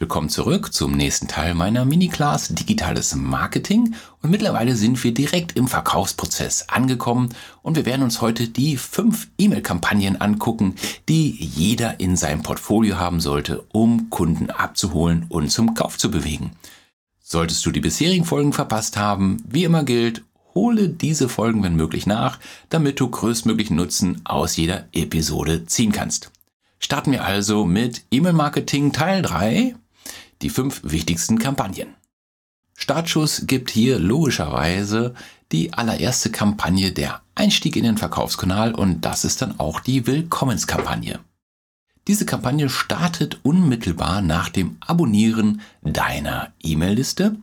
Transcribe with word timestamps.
Willkommen 0.00 0.30
zurück 0.30 0.72
zum 0.72 0.92
nächsten 0.92 1.28
Teil 1.28 1.52
meiner 1.52 1.84
Mini-Class 1.84 2.54
Digitales 2.54 3.14
Marketing 3.14 3.94
und 4.22 4.30
mittlerweile 4.30 4.74
sind 4.74 5.04
wir 5.04 5.12
direkt 5.12 5.58
im 5.58 5.68
Verkaufsprozess 5.68 6.70
angekommen 6.70 7.28
und 7.60 7.76
wir 7.76 7.84
werden 7.84 8.02
uns 8.02 8.22
heute 8.22 8.48
die 8.48 8.78
fünf 8.78 9.28
E-Mail-Kampagnen 9.36 10.18
angucken, 10.18 10.76
die 11.10 11.32
jeder 11.32 12.00
in 12.00 12.16
seinem 12.16 12.42
Portfolio 12.42 12.98
haben 12.98 13.20
sollte, 13.20 13.66
um 13.72 14.08
Kunden 14.08 14.48
abzuholen 14.48 15.26
und 15.28 15.52
zum 15.52 15.74
Kauf 15.74 15.98
zu 15.98 16.10
bewegen. 16.10 16.52
Solltest 17.22 17.66
du 17.66 17.70
die 17.70 17.80
bisherigen 17.80 18.24
Folgen 18.24 18.54
verpasst 18.54 18.96
haben, 18.96 19.44
wie 19.46 19.64
immer 19.64 19.84
gilt, 19.84 20.24
hole 20.54 20.88
diese 20.88 21.28
Folgen 21.28 21.62
wenn 21.62 21.76
möglich 21.76 22.06
nach, 22.06 22.38
damit 22.70 23.00
du 23.00 23.10
größtmöglichen 23.10 23.76
Nutzen 23.76 24.22
aus 24.24 24.56
jeder 24.56 24.86
Episode 24.92 25.66
ziehen 25.66 25.92
kannst. 25.92 26.30
Starten 26.78 27.12
wir 27.12 27.22
also 27.22 27.66
mit 27.66 28.04
E-Mail-Marketing 28.10 28.94
Teil 28.94 29.20
3 29.20 29.74
die 30.42 30.50
fünf 30.50 30.80
wichtigsten 30.84 31.38
Kampagnen. 31.38 31.94
Startschuss 32.74 33.42
gibt 33.46 33.70
hier 33.70 33.98
logischerweise 33.98 35.14
die 35.52 35.72
allererste 35.72 36.30
Kampagne 36.30 36.92
der 36.92 37.20
Einstieg 37.34 37.76
in 37.76 37.84
den 37.84 37.98
Verkaufskanal 37.98 38.74
und 38.74 39.02
das 39.04 39.24
ist 39.24 39.42
dann 39.42 39.60
auch 39.60 39.80
die 39.80 40.06
Willkommenskampagne. 40.06 41.20
Diese 42.06 42.24
Kampagne 42.24 42.68
startet 42.68 43.40
unmittelbar 43.42 44.22
nach 44.22 44.48
dem 44.48 44.78
Abonnieren 44.80 45.60
deiner 45.82 46.52
E-Mail-Liste, 46.62 47.36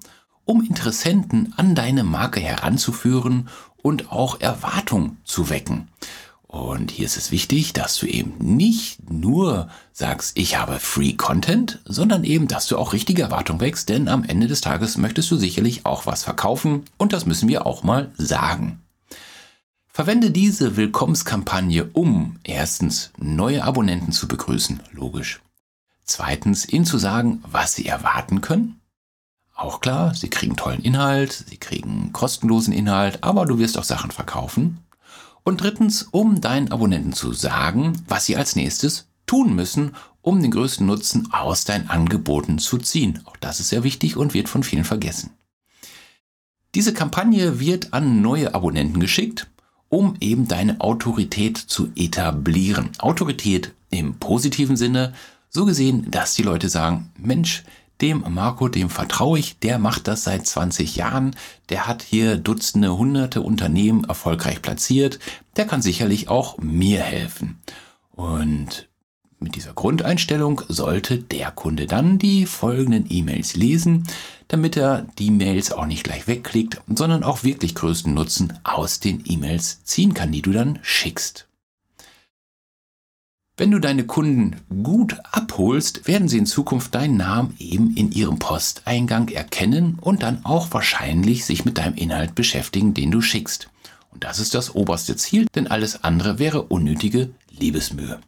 um 0.46 0.64
Interessenten 0.64 1.54
an 1.56 1.76
deine 1.76 2.04
Marke 2.04 2.40
heranzuführen 2.40 3.50
und 3.78 4.12
auch 4.12 4.42
Erwartung 4.42 5.18
zu 5.24 5.50
wecken. 5.50 5.90
Und 6.48 6.92
hier 6.92 7.06
ist 7.06 7.18
es 7.18 7.32
wichtig, 7.32 7.74
dass 7.74 7.98
du 7.98 8.06
eben 8.06 8.38
nicht 8.40 9.10
nur 9.12 9.70
sagst, 9.92 10.38
ich 10.38 10.58
habe 10.58 10.80
Free 10.80 11.14
Content, 11.14 11.82
sondern 11.84 12.24
eben, 12.24 12.48
dass 12.48 12.68
du 12.68 12.78
auch 12.78 12.94
richtige 12.94 13.22
Erwartungen 13.22 13.60
wächst, 13.60 13.90
denn 13.90 14.08
am 14.08 14.24
Ende 14.24 14.48
des 14.48 14.62
Tages 14.62 14.98
möchtest 14.98 15.30
du 15.30 15.36
sicherlich 15.36 15.86
auch 15.86 16.06
was 16.06 16.24
verkaufen 16.24 16.86
und 16.98 17.12
das 17.12 17.26
müssen 17.26 17.50
wir 17.50 17.66
auch 17.66 17.84
mal 17.84 18.12
sagen. 18.18 18.82
Verwende 19.88 20.32
diese 20.32 20.78
Willkommenskampagne, 20.78 21.90
um 21.92 22.38
erstens 22.44 23.12
neue 23.18 23.64
Abonnenten 23.64 24.14
zu 24.14 24.28
begrüßen, 24.28 24.80
logisch. 24.92 25.42
Zweitens, 26.06 26.70
ihnen 26.70 26.86
zu 26.86 26.98
sagen, 26.98 27.44
was 27.52 27.74
sie 27.74 27.88
erwarten 27.88 28.40
können. 28.40 28.80
Auch 29.54 29.82
klar, 29.82 30.14
sie 30.14 30.30
kriegen 30.30 30.56
tollen 30.56 30.82
Inhalt, 30.82 31.34
sie 31.50 31.58
kriegen 31.58 32.14
kostenlosen 32.14 32.74
Inhalt, 32.74 33.24
aber 33.24 33.46
du 33.46 33.58
wirst 33.58 33.78
auch 33.78 33.84
Sachen 33.84 34.12
verkaufen. 34.12 34.87
Und 35.48 35.62
drittens, 35.62 36.04
um 36.12 36.42
deinen 36.42 36.74
Abonnenten 36.74 37.14
zu 37.14 37.32
sagen, 37.32 37.94
was 38.10 38.26
sie 38.26 38.36
als 38.36 38.58
nächstes 38.58 39.08
tun 39.26 39.56
müssen, 39.56 39.96
um 40.22 40.42
den 40.42 40.52
größten 40.52 40.86
Nutzen 40.86 41.32
aus 41.32 41.64
deinen 41.64 41.90
Angeboten 41.90 42.60
zu 42.60 42.78
ziehen. 42.80 43.22
Auch 43.24 43.38
das 43.38 43.62
ist 43.62 43.70
sehr 43.70 43.86
wichtig 43.86 44.18
und 44.18 44.34
wird 44.34 44.50
von 44.50 44.62
vielen 44.64 44.84
vergessen. 44.84 45.30
Diese 46.76 46.94
Kampagne 46.94 47.62
wird 47.62 47.94
an 47.94 48.22
neue 48.22 48.54
Abonnenten 48.54 49.00
geschickt, 49.00 49.48
um 49.88 50.16
eben 50.20 50.50
deine 50.50 50.82
Autorität 50.82 51.56
zu 51.56 51.92
etablieren. 51.96 52.90
Autorität 52.98 53.74
im 53.90 54.16
positiven 54.16 54.76
Sinne, 54.76 55.14
so 55.48 55.64
gesehen, 55.64 56.12
dass 56.12 56.36
die 56.36 56.44
Leute 56.44 56.68
sagen, 56.68 57.10
Mensch, 57.18 57.64
dem 58.02 58.24
Marco, 58.30 58.68
dem 58.68 58.90
vertraue 58.90 59.40
ich, 59.40 59.60
der 59.60 59.80
macht 59.80 60.08
das 60.08 60.24
seit 60.24 60.46
20 60.46 60.96
Jahren, 60.96 61.36
der 61.70 61.88
hat 61.88 62.04
hier 62.04 62.38
Dutzende, 62.38 62.98
hunderte 62.98 63.42
Unternehmen 63.42 64.04
erfolgreich 64.04 64.62
platziert, 64.62 65.20
der 65.56 65.66
kann 65.66 65.82
sicherlich 65.82 66.30
auch 66.30 66.58
mir 66.58 67.02
helfen. 67.02 67.60
Und 68.12 68.88
mit 69.40 69.56
dieser 69.56 69.74
Grundeinstellung 69.74 70.62
sollte 70.68 71.20
der 71.20 71.52
Kunde 71.52 71.86
dann 71.86 72.18
die 72.18 72.46
folgenden 72.46 73.06
E-Mails 73.10 73.56
lesen, 73.56 74.08
damit 74.48 74.78
er 74.78 75.06
die 75.20 75.30
Mails 75.30 75.72
auch 75.72 75.86
nicht 75.86 76.04
gleich 76.04 76.28
wegklickt, 76.28 76.82
sondern 76.88 77.24
auch 77.24 77.44
wirklich 77.44 77.76
größten 77.76 78.14
Nutzen 78.14 78.54
aus 78.64 79.00
den 79.00 79.24
E-Mails 79.26 79.84
ziehen 79.84 80.14
kann, 80.14 80.32
die 80.32 80.42
du 80.42 80.52
dann 80.52 80.80
schickst. 80.82 81.48
Wenn 83.60 83.72
du 83.72 83.80
deine 83.80 84.06
Kunden 84.06 84.56
gut 84.84 85.18
abholst, 85.32 86.08
werden 86.08 86.28
sie 86.28 86.38
in 86.38 86.46
Zukunft 86.46 86.94
deinen 86.94 87.18
Namen 87.18 87.56
eben 87.58 87.98
in 87.98 88.12
ihrem 88.12 88.38
Posteingang 88.38 89.30
erkennen 89.30 89.98
und 90.00 90.22
dann 90.22 90.46
auch 90.46 90.72
wahrscheinlich 90.72 91.44
sich 91.44 91.66
mit 91.66 91.80
deinem 91.80 91.96
Inhalt 91.96 92.36
beschäftigen, 92.36 92.94
den 92.94 93.10
du 93.10 93.20
schickst. 93.20 93.70
Und 94.12 94.24
das 94.24 94.38
ist 94.38 94.54
das 94.54 94.76
oberste 94.76 95.16
Ziel, 95.16 95.48
denn 95.56 95.66
alles 95.66 96.04
andere 96.04 96.38
wäre 96.38 96.62
unnötige 96.62 97.32
Liebesmühe. 97.50 98.20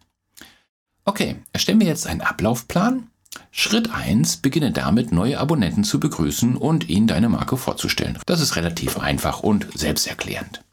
Okay, 1.06 1.36
erstellen 1.54 1.80
wir 1.80 1.88
jetzt 1.88 2.08
einen 2.08 2.22
Ablaufplan. 2.22 3.08
Schritt 3.52 3.94
1, 3.94 4.38
beginne 4.38 4.72
damit, 4.72 5.12
neue 5.12 5.40
Abonnenten 5.40 5.84
zu 5.84 6.00
begrüßen 6.00 6.58
und 6.58 6.90
ihnen 6.90 7.06
deine 7.06 7.30
Marke 7.30 7.56
vorzustellen. 7.56 8.18
Das 8.26 8.42
ist 8.42 8.56
relativ 8.56 8.98
einfach 8.98 9.42
und 9.42 9.68
selbsterklärend. 9.76 10.64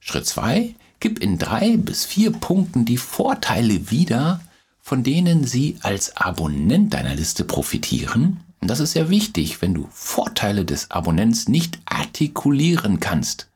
Schritt 0.00 0.26
2, 0.26 0.74
Gib 1.04 1.18
in 1.18 1.36
drei 1.36 1.76
bis 1.76 2.06
vier 2.06 2.32
Punkten 2.32 2.86
die 2.86 2.96
Vorteile 2.96 3.90
wieder, 3.90 4.40
von 4.80 5.02
denen 5.02 5.44
Sie 5.44 5.76
als 5.82 6.16
Abonnent 6.16 6.94
deiner 6.94 7.14
Liste 7.14 7.44
profitieren. 7.44 8.40
Und 8.62 8.68
das 8.68 8.80
ist 8.80 8.92
sehr 8.92 9.10
wichtig, 9.10 9.60
wenn 9.60 9.74
du 9.74 9.86
Vorteile 9.90 10.64
des 10.64 10.90
Abonnents 10.90 11.46
nicht 11.46 11.78
artikulieren 11.84 13.00
kannst. 13.00 13.50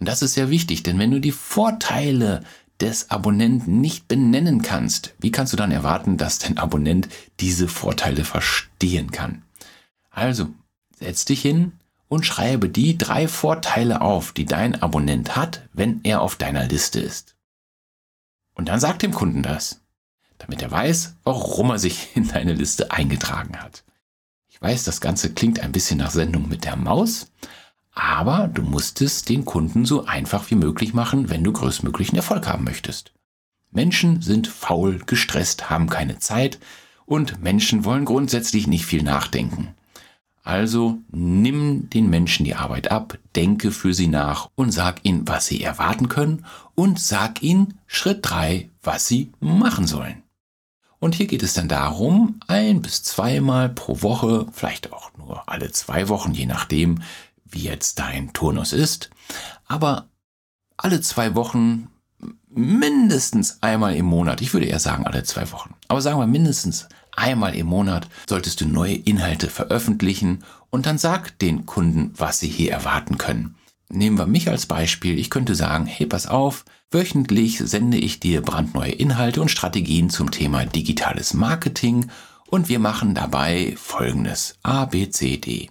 Und 0.00 0.08
das 0.08 0.20
ist 0.20 0.34
sehr 0.34 0.50
wichtig, 0.50 0.82
denn 0.82 0.98
wenn 0.98 1.12
du 1.12 1.20
die 1.20 1.30
Vorteile 1.30 2.42
des 2.80 3.12
Abonnenten 3.12 3.80
nicht 3.80 4.08
benennen 4.08 4.62
kannst, 4.62 5.14
wie 5.20 5.30
kannst 5.30 5.52
du 5.52 5.56
dann 5.56 5.70
erwarten, 5.70 6.16
dass 6.16 6.40
dein 6.40 6.58
Abonnent 6.58 7.08
diese 7.38 7.68
Vorteile 7.68 8.24
verstehen 8.24 9.12
kann? 9.12 9.44
Also, 10.10 10.48
setz 10.98 11.24
dich 11.24 11.40
hin, 11.40 11.77
und 12.08 12.24
schreibe 12.24 12.68
die 12.68 12.98
drei 12.98 13.28
Vorteile 13.28 14.00
auf, 14.00 14.32
die 14.32 14.46
dein 14.46 14.80
Abonnent 14.82 15.36
hat, 15.36 15.68
wenn 15.72 16.00
er 16.04 16.22
auf 16.22 16.36
deiner 16.36 16.66
Liste 16.66 17.00
ist. 17.00 17.36
Und 18.54 18.68
dann 18.68 18.80
sag 18.80 18.98
dem 18.98 19.12
Kunden 19.12 19.42
das, 19.42 19.80
damit 20.38 20.62
er 20.62 20.70
weiß, 20.70 21.16
warum 21.24 21.70
er 21.70 21.78
sich 21.78 22.08
in 22.16 22.28
deine 22.28 22.54
Liste 22.54 22.90
eingetragen 22.90 23.58
hat. 23.58 23.84
Ich 24.48 24.60
weiß, 24.60 24.84
das 24.84 25.00
Ganze 25.00 25.32
klingt 25.32 25.60
ein 25.60 25.72
bisschen 25.72 25.98
nach 25.98 26.10
Sendung 26.10 26.48
mit 26.48 26.64
der 26.64 26.76
Maus, 26.76 27.30
aber 27.92 28.48
du 28.48 28.62
musst 28.62 29.00
es 29.00 29.24
den 29.24 29.44
Kunden 29.44 29.84
so 29.84 30.06
einfach 30.06 30.50
wie 30.50 30.54
möglich 30.56 30.94
machen, 30.94 31.30
wenn 31.30 31.44
du 31.44 31.52
größtmöglichen 31.52 32.16
Erfolg 32.16 32.46
haben 32.48 32.64
möchtest. 32.64 33.12
Menschen 33.70 34.22
sind 34.22 34.48
faul, 34.48 35.00
gestresst, 35.04 35.68
haben 35.68 35.88
keine 35.88 36.18
Zeit 36.18 36.58
und 37.06 37.42
Menschen 37.42 37.84
wollen 37.84 38.04
grundsätzlich 38.04 38.66
nicht 38.66 38.86
viel 38.86 39.02
nachdenken. 39.02 39.74
Also 40.48 41.02
nimm 41.10 41.90
den 41.90 42.08
Menschen 42.08 42.46
die 42.46 42.54
Arbeit 42.54 42.90
ab, 42.90 43.18
denke 43.36 43.70
für 43.70 43.92
sie 43.92 44.06
nach 44.06 44.48
und 44.54 44.72
sag 44.72 45.04
ihnen, 45.04 45.28
was 45.28 45.44
sie 45.44 45.62
erwarten 45.62 46.08
können 46.08 46.46
und 46.74 46.98
sag 46.98 47.42
ihnen 47.42 47.78
Schritt 47.86 48.20
drei, 48.22 48.70
was 48.82 49.06
sie 49.06 49.30
machen 49.40 49.86
sollen. 49.86 50.22
Und 51.00 51.14
hier 51.14 51.26
geht 51.26 51.42
es 51.42 51.52
dann 51.52 51.68
darum, 51.68 52.40
ein 52.46 52.80
bis 52.80 53.02
zweimal 53.02 53.68
pro 53.68 54.00
Woche, 54.00 54.46
vielleicht 54.50 54.90
auch 54.90 55.10
nur 55.18 55.46
alle 55.50 55.70
zwei 55.70 56.08
Wochen, 56.08 56.32
je 56.32 56.46
nachdem, 56.46 57.02
wie 57.44 57.64
jetzt 57.64 57.98
dein 57.98 58.32
Turnus 58.32 58.72
ist, 58.72 59.10
aber 59.66 60.08
alle 60.78 61.02
zwei 61.02 61.34
Wochen 61.34 61.88
mindestens 62.48 63.62
einmal 63.62 63.96
im 63.96 64.06
Monat, 64.06 64.40
ich 64.40 64.54
würde 64.54 64.64
eher 64.64 64.80
sagen 64.80 65.06
alle 65.06 65.24
zwei 65.24 65.52
Wochen, 65.52 65.74
aber 65.88 66.00
sagen 66.00 66.18
wir 66.18 66.26
mindestens 66.26 66.88
einmal 67.18 67.54
im 67.54 67.66
Monat 67.66 68.08
solltest 68.28 68.60
du 68.60 68.66
neue 68.66 68.94
Inhalte 68.94 69.48
veröffentlichen 69.48 70.44
und 70.70 70.86
dann 70.86 70.98
sag 70.98 71.38
den 71.38 71.66
Kunden, 71.66 72.12
was 72.16 72.40
sie 72.40 72.48
hier 72.48 72.72
erwarten 72.72 73.18
können. 73.18 73.56
Nehmen 73.90 74.18
wir 74.18 74.26
mich 74.26 74.48
als 74.48 74.66
Beispiel. 74.66 75.18
Ich 75.18 75.30
könnte 75.30 75.54
sagen, 75.54 75.86
hey, 75.86 76.06
pass 76.06 76.26
auf, 76.26 76.64
wöchentlich 76.90 77.58
sende 77.58 77.96
ich 77.96 78.20
dir 78.20 78.42
brandneue 78.42 78.92
Inhalte 78.92 79.40
und 79.40 79.50
Strategien 79.50 80.10
zum 80.10 80.30
Thema 80.30 80.66
digitales 80.66 81.32
Marketing 81.32 82.10
und 82.46 82.68
wir 82.68 82.78
machen 82.78 83.14
dabei 83.14 83.74
folgendes 83.76 84.58
A, 84.62 84.84
B, 84.84 85.08
C, 85.08 85.38
D. 85.38 85.70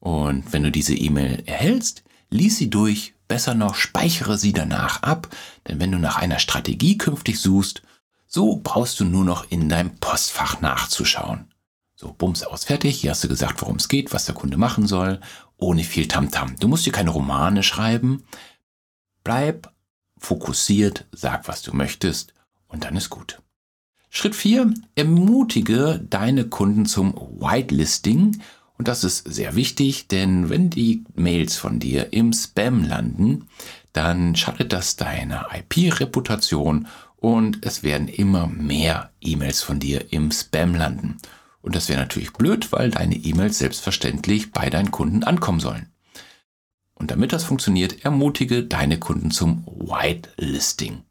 Und 0.00 0.52
wenn 0.52 0.64
du 0.64 0.70
diese 0.70 0.94
E-Mail 0.94 1.44
erhältst, 1.46 2.02
lies 2.28 2.56
sie 2.56 2.70
durch, 2.70 3.14
besser 3.28 3.54
noch 3.54 3.76
speichere 3.76 4.36
sie 4.36 4.52
danach 4.52 5.02
ab, 5.02 5.28
denn 5.68 5.80
wenn 5.80 5.92
du 5.92 5.98
nach 5.98 6.16
einer 6.16 6.40
Strategie 6.40 6.98
künftig 6.98 7.40
suchst, 7.40 7.82
so 8.34 8.60
brauchst 8.60 8.98
du 8.98 9.04
nur 9.04 9.24
noch 9.24 9.48
in 9.52 9.68
deinem 9.68 9.94
Postfach 10.00 10.60
nachzuschauen. 10.60 11.54
So, 11.94 12.12
bums 12.12 12.42
aus, 12.42 12.64
fertig. 12.64 13.00
Hier 13.00 13.12
hast 13.12 13.22
du 13.22 13.28
gesagt, 13.28 13.62
worum 13.62 13.76
es 13.76 13.88
geht, 13.88 14.12
was 14.12 14.24
der 14.24 14.34
Kunde 14.34 14.56
machen 14.56 14.88
soll, 14.88 15.20
ohne 15.56 15.84
viel 15.84 16.08
Tamtam. 16.08 16.48
-Tam. 16.48 16.58
Du 16.58 16.66
musst 16.66 16.84
dir 16.84 16.90
keine 16.92 17.10
Romane 17.10 17.62
schreiben. 17.62 18.24
Bleib 19.22 19.72
fokussiert, 20.18 21.06
sag, 21.12 21.46
was 21.46 21.62
du 21.62 21.76
möchtest 21.76 22.34
und 22.66 22.82
dann 22.82 22.96
ist 22.96 23.08
gut. 23.08 23.40
Schritt 24.10 24.34
4. 24.34 24.74
Ermutige 24.96 26.04
deine 26.10 26.48
Kunden 26.48 26.86
zum 26.86 27.14
Whitelisting. 27.14 28.42
Und 28.76 28.88
das 28.88 29.04
ist 29.04 29.32
sehr 29.32 29.54
wichtig, 29.54 30.08
denn 30.08 30.50
wenn 30.50 30.70
die 30.70 31.04
Mails 31.14 31.56
von 31.56 31.78
dir 31.78 32.12
im 32.12 32.32
Spam 32.32 32.82
landen, 32.82 33.48
dann 33.92 34.34
schadet 34.34 34.72
das 34.72 34.96
deiner 34.96 35.46
IP-Reputation 35.54 36.88
und 37.24 37.64
es 37.64 37.82
werden 37.82 38.08
immer 38.08 38.48
mehr 38.48 39.10
E-Mails 39.22 39.62
von 39.62 39.80
dir 39.80 40.12
im 40.12 40.30
Spam 40.30 40.74
landen. 40.74 41.16
Und 41.62 41.74
das 41.74 41.88
wäre 41.88 41.98
natürlich 41.98 42.34
blöd, 42.34 42.70
weil 42.70 42.90
deine 42.90 43.16
E-Mails 43.16 43.60
selbstverständlich 43.60 44.52
bei 44.52 44.68
deinen 44.68 44.90
Kunden 44.90 45.24
ankommen 45.24 45.58
sollen. 45.58 45.88
Und 46.92 47.10
damit 47.10 47.32
das 47.32 47.44
funktioniert, 47.44 48.04
ermutige 48.04 48.62
deine 48.62 48.98
Kunden 48.98 49.30
zum 49.30 49.64
Whitelisting. 49.64 51.04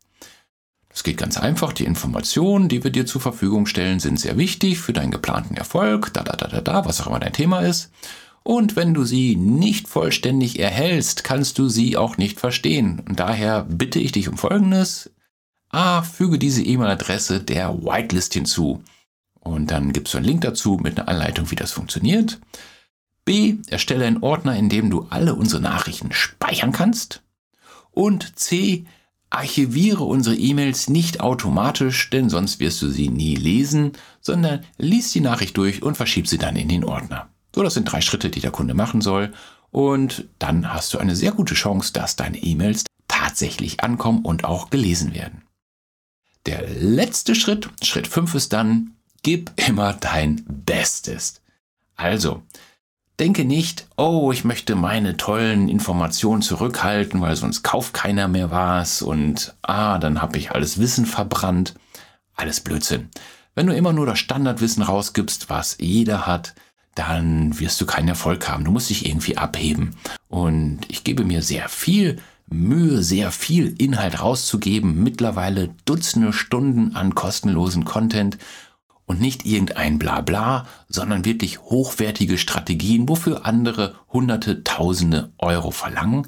Das 0.87 1.01
geht 1.01 1.17
ganz 1.17 1.37
einfach. 1.37 1.73
Die 1.73 1.85
Informationen, 1.85 2.69
die 2.69 2.83
wir 2.83 2.91
dir 2.91 3.07
zur 3.07 3.19
Verfügung 3.19 3.65
stellen, 3.65 3.99
sind 3.99 4.19
sehr 4.19 4.37
wichtig 4.37 4.77
für 4.77 4.93
deinen 4.93 5.09
geplanten 5.09 5.55
Erfolg, 5.55 6.13
da, 6.13 6.21
da, 6.21 6.37
da, 6.37 6.45
da, 6.45 6.61
da, 6.61 6.85
was 6.85 7.01
auch 7.01 7.07
immer 7.07 7.21
dein 7.21 7.33
Thema 7.33 7.61
ist. 7.61 7.89
Und 8.43 8.75
wenn 8.75 8.93
du 8.93 9.03
sie 9.03 9.35
nicht 9.35 9.87
vollständig 9.87 10.59
erhältst, 10.59 11.23
kannst 11.23 11.57
du 11.57 11.69
sie 11.69 11.97
auch 11.97 12.17
nicht 12.17 12.39
verstehen. 12.39 13.01
Und 13.09 13.19
daher 13.19 13.63
bitte 13.63 13.99
ich 13.99 14.11
dich 14.11 14.29
um 14.29 14.37
Folgendes. 14.37 15.09
A, 15.73 16.03
füge 16.03 16.37
diese 16.37 16.61
E-Mail-Adresse 16.61 17.39
der 17.39 17.83
Whitelist 17.83 18.33
hinzu. 18.33 18.83
Und 19.39 19.71
dann 19.71 19.91
gibst 19.91 20.13
du 20.13 20.19
einen 20.19 20.27
Link 20.27 20.41
dazu 20.41 20.77
mit 20.81 20.99
einer 20.99 21.09
Anleitung, 21.09 21.49
wie 21.49 21.55
das 21.55 21.71
funktioniert. 21.71 22.39
B, 23.25 23.55
erstelle 23.67 24.05
einen 24.05 24.21
Ordner, 24.21 24.55
in 24.55 24.69
dem 24.69 24.91
du 24.91 25.07
alle 25.09 25.33
unsere 25.33 25.61
Nachrichten 25.61 26.11
speichern 26.11 26.73
kannst. 26.73 27.23
Und 27.89 28.37
C, 28.37 28.85
Archiviere 29.31 30.03
unsere 30.03 30.35
E-Mails 30.35 30.89
nicht 30.89 31.21
automatisch, 31.21 32.11
denn 32.11 32.29
sonst 32.29 32.59
wirst 32.59 32.79
du 32.83 32.89
sie 32.89 33.09
nie 33.09 33.35
lesen, 33.35 33.93
sondern 34.21 34.63
lies 34.77 35.11
die 35.11 35.21
Nachricht 35.21 35.57
durch 35.57 35.81
und 35.81 35.97
verschieb 35.97 36.27
sie 36.27 36.37
dann 36.37 36.55
in 36.55 36.69
den 36.69 36.83
Ordner. 36.83 37.29
So, 37.55 37.63
das 37.63 37.73
sind 37.73 37.91
drei 37.91 38.01
Schritte, 38.01 38.29
die 38.29 38.41
der 38.41 38.51
Kunde 38.51 38.75
machen 38.75 39.01
soll. 39.01 39.33
Und 39.71 40.25
dann 40.37 40.71
hast 40.71 40.93
du 40.93 40.99
eine 40.99 41.15
sehr 41.15 41.31
gute 41.31 41.55
Chance, 41.55 41.93
dass 41.93 42.15
deine 42.15 42.37
E-Mails 42.37 42.83
tatsächlich 43.07 43.83
ankommen 43.83 44.23
und 44.23 44.43
auch 44.43 44.69
gelesen 44.69 45.15
werden. 45.15 45.41
Der 46.45 46.67
letzte 46.67 47.35
Schritt, 47.35 47.69
Schritt 47.81 48.07
5 48.07 48.35
ist 48.35 48.53
dann, 48.53 48.91
gib 49.21 49.51
immer 49.55 49.93
dein 49.93 50.43
Bestes. 50.47 51.41
Also, 51.95 52.43
Denke 53.19 53.45
nicht, 53.45 53.87
oh, 53.95 54.31
ich 54.31 54.43
möchte 54.43 54.73
meine 54.73 55.17
tollen 55.17 55.69
Informationen 55.69 56.41
zurückhalten, 56.41 57.21
weil 57.21 57.35
sonst 57.35 57.61
kauft 57.61 57.93
keiner 57.93 58.27
mehr 58.27 58.49
was 58.49 59.03
und 59.03 59.53
ah, 59.61 59.99
dann 59.99 60.19
habe 60.19 60.39
ich 60.39 60.51
alles 60.51 60.79
Wissen 60.79 61.05
verbrannt. 61.05 61.75
Alles 62.33 62.59
Blödsinn. 62.61 63.09
Wenn 63.53 63.67
du 63.67 63.75
immer 63.75 63.93
nur 63.93 64.07
das 64.07 64.17
Standardwissen 64.17 64.81
rausgibst, 64.81 65.51
was 65.51 65.77
jeder 65.79 66.25
hat, 66.25 66.55
dann 66.95 67.59
wirst 67.59 67.79
du 67.79 67.85
keinen 67.85 68.07
Erfolg 68.07 68.49
haben. 68.49 68.65
Du 68.65 68.71
musst 68.71 68.89
dich 68.89 69.05
irgendwie 69.05 69.37
abheben. 69.37 69.95
Und 70.27 70.79
ich 70.87 71.03
gebe 71.03 71.23
mir 71.23 71.43
sehr 71.43 71.69
viel 71.69 72.19
Mühe, 72.53 73.03
sehr 73.03 73.31
viel 73.31 73.75
Inhalt 73.77 74.21
rauszugeben. 74.21 75.03
Mittlerweile 75.03 75.75
Dutzende 75.85 76.33
Stunden 76.33 76.95
an 76.95 77.15
kostenlosen 77.15 77.83
Content 77.83 78.37
und 79.05 79.19
nicht 79.19 79.45
irgendein 79.45 79.99
Blabla, 79.99 80.67
sondern 80.87 81.25
wirklich 81.25 81.59
hochwertige 81.59 82.37
Strategien, 82.37 83.09
wofür 83.09 83.45
andere 83.45 83.95
Hunderte, 84.11 84.63
Tausende 84.63 85.33
Euro 85.37 85.71
verlangen. 85.71 86.27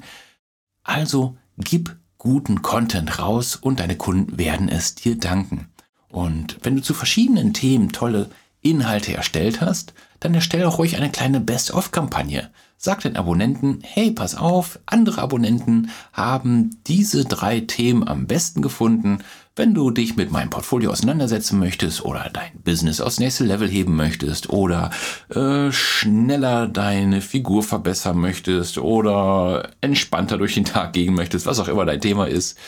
Also 0.82 1.36
gib 1.56 1.96
guten 2.18 2.62
Content 2.62 3.18
raus 3.18 3.56
und 3.56 3.80
deine 3.80 3.96
Kunden 3.96 4.38
werden 4.38 4.68
es 4.68 4.94
dir 4.94 5.16
danken. 5.16 5.68
Und 6.08 6.58
wenn 6.62 6.76
du 6.76 6.82
zu 6.82 6.94
verschiedenen 6.94 7.54
Themen 7.54 7.92
tolle 7.92 8.30
Inhalte 8.60 9.14
erstellt 9.14 9.60
hast, 9.60 9.94
dann 10.20 10.34
erstelle 10.34 10.66
auch 10.68 10.78
ruhig 10.78 10.96
eine 10.96 11.10
kleine 11.10 11.40
Best-of-Kampagne. 11.40 12.50
Sag 12.78 13.00
den 13.00 13.16
Abonnenten, 13.16 13.78
hey, 13.82 14.10
pass 14.10 14.34
auf, 14.34 14.78
andere 14.84 15.22
Abonnenten 15.22 15.90
haben 16.12 16.78
diese 16.86 17.24
drei 17.24 17.60
Themen 17.60 18.06
am 18.06 18.26
besten 18.26 18.60
gefunden. 18.60 19.20
Wenn 19.56 19.72
du 19.72 19.90
dich 19.90 20.16
mit 20.16 20.30
meinem 20.30 20.50
Portfolio 20.50 20.90
auseinandersetzen 20.90 21.58
möchtest 21.58 22.04
oder 22.04 22.28
dein 22.30 22.60
Business 22.62 23.00
aufs 23.00 23.18
nächste 23.18 23.44
Level 23.44 23.68
heben 23.68 23.96
möchtest 23.96 24.50
oder 24.50 24.90
äh, 25.30 25.72
schneller 25.72 26.68
deine 26.68 27.22
Figur 27.22 27.62
verbessern 27.62 28.18
möchtest 28.18 28.76
oder 28.76 29.70
entspannter 29.80 30.36
durch 30.36 30.52
den 30.52 30.66
Tag 30.66 30.92
gehen 30.92 31.14
möchtest, 31.14 31.46
was 31.46 31.58
auch 31.58 31.68
immer 31.68 31.86
dein 31.86 32.02
Thema 32.02 32.26
ist, 32.28 32.58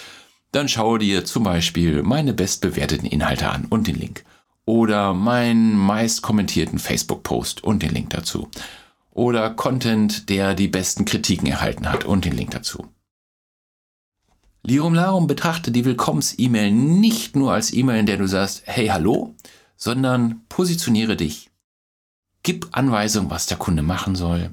dann 0.52 0.68
schaue 0.68 0.98
dir 0.98 1.26
zum 1.26 1.42
Beispiel 1.42 2.02
meine 2.02 2.32
bestbewerteten 2.32 3.06
Inhalte 3.06 3.50
an 3.50 3.66
und 3.68 3.86
den 3.86 3.96
Link. 3.96 4.24
Oder 4.64 5.12
meinen 5.12 5.76
meist 5.76 6.22
kommentierten 6.22 6.78
Facebook-Post 6.78 7.62
und 7.62 7.82
den 7.82 7.90
Link 7.90 8.10
dazu. 8.10 8.48
Oder 9.18 9.50
Content, 9.50 10.28
der 10.28 10.54
die 10.54 10.68
besten 10.68 11.04
Kritiken 11.04 11.48
erhalten 11.48 11.90
hat 11.90 12.04
und 12.04 12.24
den 12.24 12.36
Link 12.36 12.52
dazu. 12.52 12.86
Lirum 14.62 14.94
Larum 14.94 15.26
betrachte 15.26 15.72
die 15.72 15.84
Willkommens-E-Mail 15.84 16.70
nicht 16.70 17.34
nur 17.34 17.52
als 17.52 17.72
E-Mail, 17.72 17.98
in 17.98 18.06
der 18.06 18.18
du 18.18 18.28
sagst, 18.28 18.62
hey, 18.66 18.86
hallo, 18.86 19.34
sondern 19.76 20.42
positioniere 20.48 21.16
dich. 21.16 21.50
Gib 22.44 22.68
Anweisung, 22.70 23.28
was 23.28 23.46
der 23.46 23.56
Kunde 23.56 23.82
machen 23.82 24.14
soll. 24.14 24.52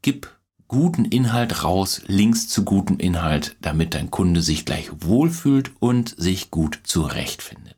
Gib 0.00 0.34
guten 0.66 1.04
Inhalt 1.04 1.62
raus, 1.62 2.00
Links 2.06 2.48
zu 2.48 2.64
gutem 2.64 2.98
Inhalt, 2.98 3.56
damit 3.60 3.92
dein 3.92 4.10
Kunde 4.10 4.40
sich 4.40 4.64
gleich 4.64 4.88
wohlfühlt 5.02 5.72
und 5.78 6.14
sich 6.16 6.50
gut 6.50 6.80
zurechtfindet. 6.84 7.77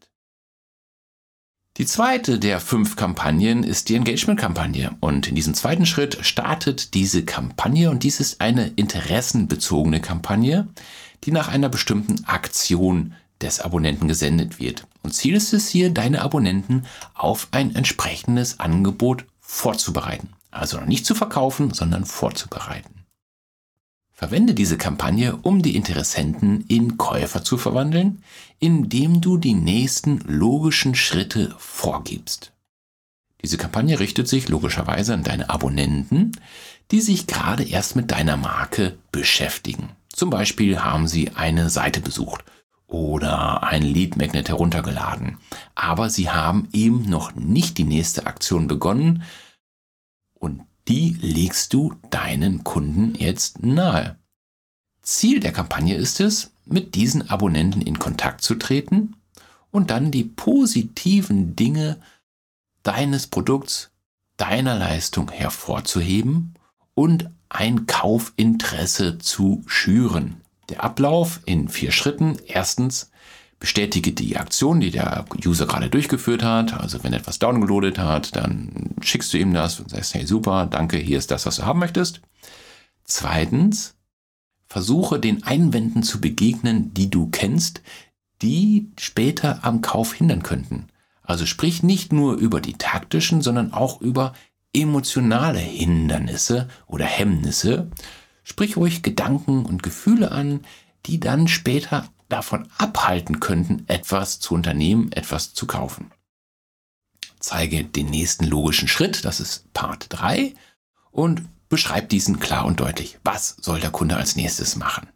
Die 1.80 1.86
zweite 1.86 2.38
der 2.38 2.60
fünf 2.60 2.94
Kampagnen 2.94 3.62
ist 3.62 3.88
die 3.88 3.94
Engagement-Kampagne. 3.94 4.94
Und 5.00 5.28
in 5.28 5.34
diesem 5.34 5.54
zweiten 5.54 5.86
Schritt 5.86 6.18
startet 6.20 6.92
diese 6.92 7.24
Kampagne 7.24 7.90
und 7.90 8.02
dies 8.02 8.20
ist 8.20 8.42
eine 8.42 8.66
interessenbezogene 8.76 10.02
Kampagne, 10.02 10.68
die 11.24 11.32
nach 11.32 11.48
einer 11.48 11.70
bestimmten 11.70 12.22
Aktion 12.26 13.14
des 13.40 13.60
Abonnenten 13.60 14.08
gesendet 14.08 14.60
wird. 14.60 14.86
Und 15.02 15.14
Ziel 15.14 15.34
ist 15.34 15.54
es 15.54 15.70
hier, 15.70 15.88
deine 15.88 16.20
Abonnenten 16.20 16.84
auf 17.14 17.48
ein 17.50 17.74
entsprechendes 17.74 18.60
Angebot 18.60 19.24
vorzubereiten. 19.40 20.28
Also 20.50 20.82
nicht 20.82 21.06
zu 21.06 21.14
verkaufen, 21.14 21.72
sondern 21.72 22.04
vorzubereiten. 22.04 22.99
Verwende 24.20 24.52
diese 24.52 24.76
Kampagne, 24.76 25.34
um 25.34 25.62
die 25.62 25.74
Interessenten 25.74 26.66
in 26.68 26.98
Käufer 26.98 27.42
zu 27.42 27.56
verwandeln, 27.56 28.22
indem 28.58 29.22
du 29.22 29.38
die 29.38 29.54
nächsten 29.54 30.18
logischen 30.26 30.94
Schritte 30.94 31.54
vorgibst. 31.56 32.52
Diese 33.42 33.56
Kampagne 33.56 33.98
richtet 33.98 34.28
sich 34.28 34.50
logischerweise 34.50 35.14
an 35.14 35.22
deine 35.22 35.48
Abonnenten, 35.48 36.32
die 36.90 37.00
sich 37.00 37.28
gerade 37.28 37.64
erst 37.64 37.96
mit 37.96 38.10
deiner 38.10 38.36
Marke 38.36 38.98
beschäftigen. 39.10 39.88
Zum 40.12 40.28
Beispiel 40.28 40.80
haben 40.80 41.08
Sie 41.08 41.30
eine 41.30 41.70
Seite 41.70 42.02
besucht 42.02 42.44
oder 42.86 43.62
ein 43.62 43.80
Lead 43.80 44.18
Magnet 44.18 44.50
heruntergeladen, 44.50 45.38
aber 45.74 46.10
Sie 46.10 46.28
haben 46.28 46.68
eben 46.74 47.08
noch 47.08 47.34
nicht 47.36 47.78
die 47.78 47.84
nächste 47.84 48.26
Aktion 48.26 48.68
begonnen 48.68 49.22
und 50.34 50.60
die 50.90 51.16
legst 51.20 51.72
du 51.72 51.94
deinen 52.10 52.64
Kunden 52.64 53.14
jetzt 53.14 53.62
nahe. 53.62 54.16
Ziel 55.02 55.38
der 55.38 55.52
Kampagne 55.52 55.94
ist 55.94 56.18
es, 56.18 56.50
mit 56.64 56.96
diesen 56.96 57.30
Abonnenten 57.30 57.80
in 57.80 58.00
Kontakt 58.00 58.42
zu 58.42 58.56
treten 58.56 59.14
und 59.70 59.90
dann 59.90 60.10
die 60.10 60.24
positiven 60.24 61.54
Dinge 61.54 62.00
deines 62.82 63.28
Produkts, 63.28 63.92
deiner 64.36 64.74
Leistung 64.74 65.30
hervorzuheben 65.30 66.54
und 66.94 67.30
ein 67.48 67.86
Kaufinteresse 67.86 69.18
zu 69.18 69.62
schüren. 69.66 70.40
Der 70.70 70.82
Ablauf 70.82 71.38
in 71.46 71.68
vier 71.68 71.92
Schritten. 71.92 72.36
Erstens, 72.48 73.12
bestätige 73.60 74.12
die 74.12 74.38
Aktion, 74.38 74.80
die 74.80 74.90
der 74.90 75.26
User 75.44 75.66
gerade 75.66 75.90
durchgeführt 75.90 76.42
hat. 76.42 76.72
Also 76.80 77.04
wenn 77.04 77.12
er 77.12 77.20
etwas 77.20 77.38
downgeloadet 77.38 77.98
hat, 77.98 78.34
dann 78.34 78.94
schickst 79.02 79.32
du 79.32 79.38
ihm 79.38 79.52
das 79.52 79.78
und 79.78 79.90
sagst, 79.90 80.14
hey 80.14 80.26
super, 80.26 80.66
danke, 80.66 80.96
hier 80.96 81.18
ist 81.18 81.30
das, 81.30 81.46
was 81.46 81.56
du 81.56 81.66
haben 81.66 81.78
möchtest. 81.78 82.22
Zweitens, 83.04 83.94
versuche 84.66 85.20
den 85.20 85.42
Einwänden 85.42 86.02
zu 86.02 86.20
begegnen, 86.20 86.94
die 86.94 87.10
du 87.10 87.28
kennst, 87.30 87.82
die 88.40 88.88
später 88.98 89.62
am 89.62 89.82
Kauf 89.82 90.14
hindern 90.14 90.42
könnten. 90.42 90.86
Also 91.22 91.44
sprich 91.44 91.82
nicht 91.82 92.12
nur 92.12 92.36
über 92.36 92.60
die 92.60 92.78
taktischen, 92.78 93.42
sondern 93.42 93.74
auch 93.74 94.00
über 94.00 94.32
emotionale 94.72 95.58
Hindernisse 95.58 96.68
oder 96.86 97.04
Hemmnisse, 97.04 97.90
sprich 98.42 98.76
ruhig 98.76 99.02
Gedanken 99.02 99.66
und 99.66 99.82
Gefühle 99.82 100.32
an, 100.32 100.60
die 101.06 101.20
dann 101.20 101.46
später 101.46 102.08
davon 102.30 102.68
abhalten 102.78 103.40
könnten, 103.40 103.84
etwas 103.88 104.40
zu 104.40 104.54
unternehmen, 104.54 105.12
etwas 105.12 105.52
zu 105.52 105.66
kaufen. 105.66 106.10
Zeige 107.38 107.84
den 107.84 108.06
nächsten 108.06 108.46
logischen 108.46 108.88
Schritt, 108.88 109.24
das 109.24 109.40
ist 109.40 109.72
Part 109.72 110.06
3, 110.10 110.54
und 111.10 111.48
beschreib 111.68 112.08
diesen 112.08 112.40
klar 112.40 112.64
und 112.66 112.80
deutlich. 112.80 113.18
Was 113.24 113.56
soll 113.60 113.80
der 113.80 113.90
Kunde 113.90 114.16
als 114.16 114.36
nächstes 114.36 114.76
machen? 114.76 115.08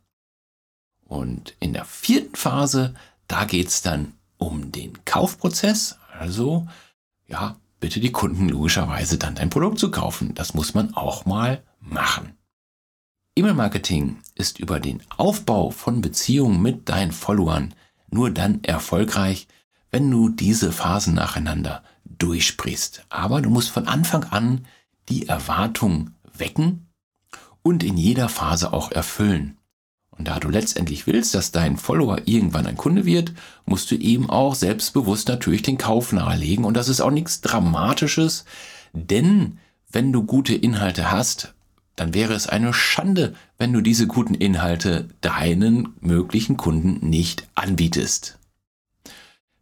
Und 1.05 1.55
in 1.61 1.73
der 1.73 1.85
vierten 1.85 2.35
Phase, 2.35 2.95
da 3.29 3.45
geht 3.45 3.69
es 3.69 3.83
dann 3.83 4.15
um 4.39 4.73
den 4.73 5.05
Kaufprozess, 5.05 5.99
also 6.19 6.67
ja, 7.27 7.57
bitte 7.81 8.01
die 8.01 8.13
Kunden 8.13 8.49
logischerweise 8.49 9.19
dann 9.19 9.35
dein 9.35 9.51
Produkt 9.51 9.79
zu 9.79 9.91
kaufen. 9.91 10.35
Das 10.35 10.55
muss 10.55 10.75
man 10.75 10.95
auch 10.95 11.27
mal 11.27 11.63
machen. 11.81 12.37
E-Mail-Marketing 13.37 14.19
ist 14.37 14.61
über 14.61 14.79
den 14.79 15.03
Aufbau 15.17 15.71
von 15.71 16.01
Beziehungen 16.01 16.63
mit 16.63 16.89
deinen 16.89 17.11
Followern 17.11 17.75
nur 18.09 18.31
dann 18.31 18.63
erfolgreich, 18.63 19.49
wenn 19.91 20.09
du 20.09 20.29
diese 20.29 20.71
Phasen 20.71 21.15
nacheinander 21.15 21.83
durchsprichst. 22.05 23.05
Aber 23.09 23.43
du 23.43 23.51
musst 23.51 23.71
von 23.71 23.89
Anfang 23.89 24.25
an 24.25 24.67
die 25.09 25.27
Erwartung 25.27 26.11
wecken 26.33 26.87
und 27.63 27.83
in 27.83 27.97
jeder 27.97 28.29
Phase 28.29 28.73
auch 28.73 28.93
erfüllen. 28.93 29.59
Und 30.11 30.29
da 30.29 30.39
du 30.39 30.49
letztendlich 30.49 31.09
willst, 31.09 31.35
dass 31.35 31.51
dein 31.51 31.77
Follower 31.77 32.19
irgendwann 32.27 32.67
ein 32.67 32.77
Kunde 32.77 33.05
wird, 33.05 33.33
musst 33.67 33.91
du 33.91 33.97
ihm 33.97 34.31
auch 34.31 34.55
selbstbewusst 34.55 35.27
natürlich 35.27 35.63
den 35.63 35.79
Kauf 35.79 36.13
nahelegen. 36.13 36.65
Und 36.65 36.77
das 36.77 36.89
ist 36.89 37.01
auch 37.01 37.11
nichts 37.11 37.41
Dramatisches, 37.41 38.45
denn 38.93 39.59
wenn 39.91 40.13
du 40.13 40.23
gute 40.23 40.55
Inhalte 40.55 41.11
hast, 41.11 41.54
dann 41.97 42.15
wäre 42.15 42.35
es 42.35 42.47
eine 42.47 42.75
Schande, 42.75 43.35
wenn 43.59 43.73
du 43.73 43.81
diese 43.81 44.07
guten 44.07 44.35
Inhalte 44.35 45.09
deinen 45.21 45.95
möglichen 46.01 46.57
Kunden 46.57 47.09
nicht 47.09 47.47
anbietest. 47.55 48.39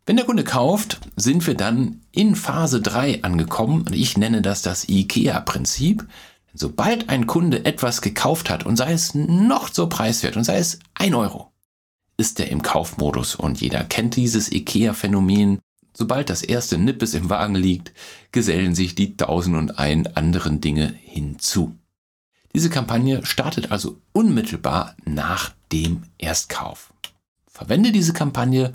Wenn 0.05 0.17
der 0.17 0.25
Kunde 0.25 0.43
kauft, 0.43 1.01
sind 1.15 1.47
wir 1.47 1.55
dann 1.55 2.01
in 2.11 2.35
Phase 2.35 2.81
3 2.81 3.23
angekommen 3.23 3.83
und 3.83 3.95
ich 3.95 4.19
nenne 4.19 4.43
das 4.43 4.63
das 4.63 4.89
IKEA-Prinzip. 4.89 6.07
Sobald 6.55 7.09
ein 7.09 7.27
Kunde 7.27 7.65
etwas 7.65 8.03
gekauft 8.03 8.51
hat 8.51 8.67
und 8.67 8.77
sei 8.77 8.93
es 8.93 9.15
noch 9.15 9.73
so 9.73 9.89
preiswert 9.89 10.37
und 10.37 10.45
sei 10.45 10.59
es 10.59 10.81
ein 10.95 11.15
Euro, 11.15 11.53
ist 12.17 12.41
er 12.41 12.51
im 12.51 12.63
Kaufmodus 12.63 13.37
und 13.37 13.61
jeder 13.61 13.85
kennt 13.85 14.17
dieses 14.17 14.51
IKEA-Phänomen. 14.51 15.61
Sobald 15.95 16.31
das 16.31 16.43
erste 16.43 16.79
Nippes 16.79 17.15
im 17.15 17.31
Wagen 17.31 17.55
liegt, 17.55 17.93
gesellen 18.33 18.75
sich 18.75 18.95
die 18.95 19.17
tausend 19.17 19.57
und 19.57 19.79
ein 19.79 20.17
anderen 20.17 20.61
Dinge 20.61 20.93
hinzu. 21.05 21.77
Diese 22.55 22.71
Kampagne 22.71 23.25
startet 23.25 23.71
also 23.73 23.99
unmittelbar 24.13 24.95
nach 25.05 25.53
dem 25.73 26.03
Erstkauf. 26.19 26.93
Verwende 27.47 27.93
diese 27.93 28.13
Kampagne, 28.13 28.75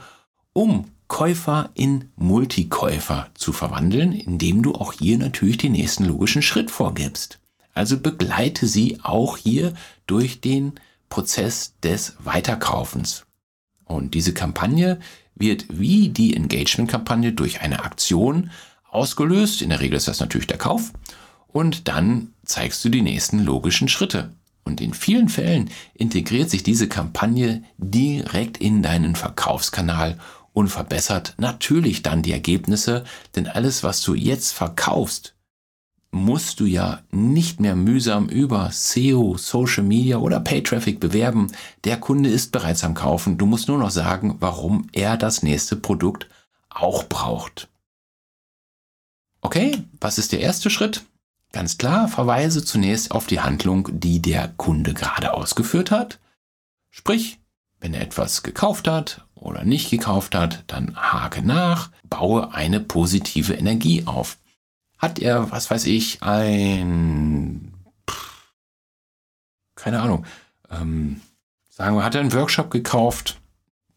um 0.53 0.86
Käufer 1.07 1.69
in 1.74 2.10
Multikäufer 2.15 3.29
zu 3.34 3.53
verwandeln, 3.53 4.12
indem 4.12 4.62
du 4.62 4.74
auch 4.75 4.93
hier 4.93 5.17
natürlich 5.17 5.57
den 5.57 5.72
nächsten 5.72 6.05
logischen 6.05 6.41
Schritt 6.41 6.69
vorgibst. 6.69 7.39
Also 7.74 8.00
begleite 8.00 8.67
sie 8.67 9.00
auch 9.03 9.38
hier 9.38 9.74
durch 10.07 10.41
den 10.41 10.74
Prozess 11.10 11.75
des 11.81 12.15
Weiterkaufens. 12.19 13.25
Und 13.86 14.15
diese 14.15 14.34
Kampagne 14.34 15.00
wird 15.36 15.65
wie 15.69 16.10
die 16.10 16.36
Engagement-Kampagne 16.36 17.31
durch 17.31 17.62
eine 17.62 17.84
Aktion 17.84 18.50
ausgelöst. 18.89 19.62
In 19.62 19.69
der 19.69 19.79
Regel 19.79 19.96
ist 19.96 20.07
das 20.07 20.19
natürlich 20.19 20.48
der 20.48 20.57
Kauf. 20.57 20.91
Und 21.48 21.88
dann 21.88 22.34
zeigst 22.47 22.83
du 22.83 22.89
die 22.89 23.01
nächsten 23.01 23.39
logischen 23.39 23.87
Schritte. 23.87 24.33
Und 24.63 24.81
in 24.81 24.93
vielen 24.93 25.29
Fällen 25.29 25.69
integriert 25.93 26.49
sich 26.49 26.63
diese 26.63 26.89
Kampagne 26.89 27.63
direkt 27.77 28.57
in 28.57 28.83
deinen 28.83 29.15
Verkaufskanal 29.15 30.17
und 30.51 30.67
verbessert 30.67 31.35
natürlich 31.37 32.01
dann 32.01 32.21
die 32.21 32.31
Ergebnisse, 32.31 33.05
denn 33.35 33.47
alles, 33.47 33.83
was 33.83 34.01
du 34.01 34.13
jetzt 34.13 34.53
verkaufst, 34.53 35.35
musst 36.11 36.59
du 36.59 36.65
ja 36.65 37.01
nicht 37.11 37.59
mehr 37.59 37.75
mühsam 37.75 38.27
über 38.27 38.69
SEO, 38.71 39.37
Social 39.37 39.83
Media 39.83 40.17
oder 40.17 40.39
Pay 40.39 40.63
Traffic 40.63 40.99
bewerben. 40.99 41.51
Der 41.83 41.97
Kunde 41.97 42.29
ist 42.29 42.51
bereits 42.51 42.83
am 42.83 42.93
Kaufen. 42.93 43.37
Du 43.37 43.45
musst 43.45 43.67
nur 43.67 43.77
noch 43.77 43.91
sagen, 43.91 44.37
warum 44.39 44.87
er 44.93 45.17
das 45.17 45.43
nächste 45.43 45.75
Produkt 45.75 46.27
auch 46.69 47.03
braucht. 47.03 47.69
Okay, 49.41 49.77
was 50.01 50.17
ist 50.17 50.31
der 50.31 50.41
erste 50.41 50.69
Schritt? 50.69 51.03
Ganz 51.57 51.79
klar, 51.79 52.07
verweise 52.07 52.63
zunächst 52.63 53.09
auf 53.09 53.25
die 53.25 53.39
Handlung, 53.39 53.89
die 53.99 54.21
der 54.21 54.47
Kunde 54.57 54.93
gerade 54.93 55.33
ausgeführt 55.33 55.89
hat. 55.89 56.19
Sprich, 56.91 57.39
wenn 57.79 57.95
er 57.95 58.01
etwas 58.01 58.43
gekauft 58.43 58.87
hat 58.87 59.25
oder 59.33 59.63
nicht 59.63 59.89
gekauft 59.89 60.35
hat, 60.35 60.65
dann 60.67 60.95
hake 60.95 61.41
nach, 61.41 61.89
baue 62.03 62.53
eine 62.53 62.79
positive 62.79 63.55
Energie 63.55 64.03
auf 64.05 64.37
hat 64.99 65.17
er, 65.17 65.49
was 65.49 65.71
weiß 65.71 65.87
ich, 65.87 66.21
ein, 66.21 67.73
keine 69.73 69.99
Ahnung, 70.03 70.27
ähm, 70.69 71.21
sagen 71.69 71.95
wir, 71.95 72.03
hat 72.03 72.13
er 72.13 72.21
einen 72.21 72.33
Workshop 72.33 72.69
gekauft, 72.69 73.41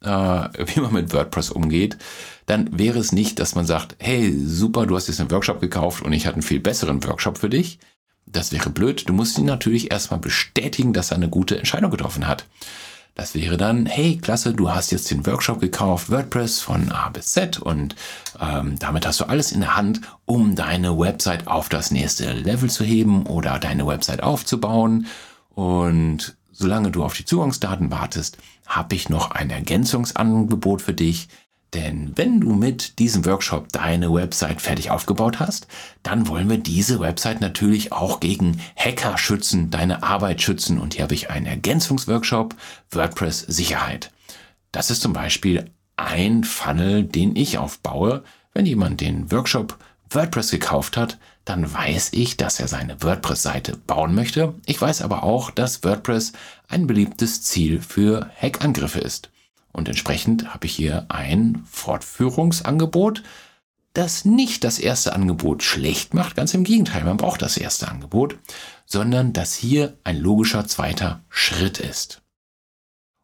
wie 0.02 0.80
man 0.80 0.92
mit 0.92 1.12
WordPress 1.12 1.50
umgeht, 1.50 1.98
dann 2.46 2.78
wäre 2.78 2.98
es 2.98 3.12
nicht, 3.12 3.38
dass 3.38 3.54
man 3.54 3.66
sagt, 3.66 3.96
hey, 3.98 4.34
super, 4.44 4.86
du 4.86 4.96
hast 4.96 5.08
jetzt 5.08 5.20
einen 5.20 5.30
Workshop 5.30 5.60
gekauft 5.60 6.02
und 6.02 6.12
ich 6.12 6.26
hatte 6.26 6.36
einen 6.36 6.42
viel 6.42 6.60
besseren 6.60 7.04
Workshop 7.04 7.38
für 7.38 7.50
dich. 7.50 7.78
Das 8.26 8.52
wäre 8.52 8.70
blöd. 8.70 9.08
Du 9.08 9.12
musst 9.12 9.38
ihn 9.38 9.44
natürlich 9.44 9.90
erstmal 9.90 10.20
bestätigen, 10.20 10.92
dass 10.92 11.10
er 11.10 11.16
eine 11.16 11.28
gute 11.28 11.58
Entscheidung 11.58 11.90
getroffen 11.90 12.28
hat. 12.28 12.46
Das 13.14 13.34
wäre 13.34 13.56
dann, 13.56 13.86
hey, 13.86 14.16
klasse, 14.16 14.54
du 14.54 14.70
hast 14.70 14.92
jetzt 14.92 15.10
den 15.10 15.26
Workshop 15.26 15.60
gekauft, 15.60 16.10
WordPress 16.10 16.60
von 16.60 16.90
A 16.92 17.08
bis 17.10 17.32
Z 17.32 17.58
und 17.58 17.94
ähm, 18.40 18.78
damit 18.78 19.04
hast 19.06 19.20
du 19.20 19.24
alles 19.24 19.52
in 19.52 19.60
der 19.60 19.76
Hand, 19.76 20.00
um 20.26 20.54
deine 20.54 20.98
Website 20.98 21.46
auf 21.46 21.68
das 21.68 21.90
nächste 21.90 22.32
Level 22.32 22.70
zu 22.70 22.84
heben 22.84 23.26
oder 23.26 23.58
deine 23.58 23.86
Website 23.86 24.22
aufzubauen. 24.22 25.06
Und 25.50 26.36
solange 26.52 26.90
du 26.90 27.02
auf 27.02 27.14
die 27.14 27.24
Zugangsdaten 27.24 27.90
wartest, 27.90 28.38
habe 28.70 28.94
ich 28.94 29.08
noch 29.08 29.32
ein 29.32 29.50
Ergänzungsangebot 29.50 30.80
für 30.80 30.94
dich. 30.94 31.28
Denn 31.74 32.12
wenn 32.16 32.40
du 32.40 32.54
mit 32.54 32.98
diesem 32.98 33.24
Workshop 33.26 33.68
deine 33.70 34.12
Website 34.12 34.60
fertig 34.62 34.90
aufgebaut 34.90 35.40
hast, 35.40 35.66
dann 36.02 36.28
wollen 36.28 36.48
wir 36.48 36.58
diese 36.58 37.00
Website 37.00 37.40
natürlich 37.40 37.92
auch 37.92 38.20
gegen 38.20 38.60
Hacker 38.76 39.18
schützen, 39.18 39.70
deine 39.70 40.02
Arbeit 40.02 40.40
schützen. 40.40 40.80
Und 40.80 40.94
hier 40.94 41.02
habe 41.02 41.14
ich 41.14 41.30
einen 41.30 41.46
Ergänzungsworkshop 41.46 42.54
WordPress 42.90 43.40
Sicherheit. 43.40 44.12
Das 44.72 44.90
ist 44.90 45.02
zum 45.02 45.12
Beispiel 45.12 45.70
ein 45.96 46.44
Funnel, 46.44 47.04
den 47.04 47.36
ich 47.36 47.58
aufbaue. 47.58 48.24
Wenn 48.52 48.66
jemand 48.66 49.00
den 49.00 49.30
Workshop 49.30 49.78
WordPress 50.10 50.50
gekauft 50.50 50.96
hat, 50.96 51.18
dann 51.44 51.72
weiß 51.72 52.10
ich, 52.12 52.36
dass 52.36 52.60
er 52.60 52.68
seine 52.68 53.02
WordPress-Seite 53.02 53.76
bauen 53.76 54.14
möchte. 54.14 54.54
Ich 54.66 54.80
weiß 54.80 55.02
aber 55.02 55.22
auch, 55.22 55.50
dass 55.50 55.82
WordPress 55.82 56.32
ein 56.68 56.86
beliebtes 56.86 57.42
Ziel 57.42 57.80
für 57.80 58.30
Hackangriffe 58.40 59.00
ist. 59.00 59.30
Und 59.72 59.88
entsprechend 59.88 60.52
habe 60.52 60.66
ich 60.66 60.74
hier 60.74 61.06
ein 61.08 61.64
Fortführungsangebot, 61.70 63.22
das 63.92 64.24
nicht 64.24 64.62
das 64.64 64.78
erste 64.78 65.14
Angebot 65.14 65.62
schlecht 65.62 66.14
macht, 66.14 66.36
ganz 66.36 66.54
im 66.54 66.64
Gegenteil, 66.64 67.04
man 67.04 67.16
braucht 67.16 67.42
das 67.42 67.56
erste 67.56 67.88
Angebot, 67.88 68.38
sondern 68.86 69.32
das 69.32 69.54
hier 69.54 69.96
ein 70.04 70.18
logischer 70.18 70.66
zweiter 70.66 71.24
Schritt 71.28 71.78
ist. 71.78 72.22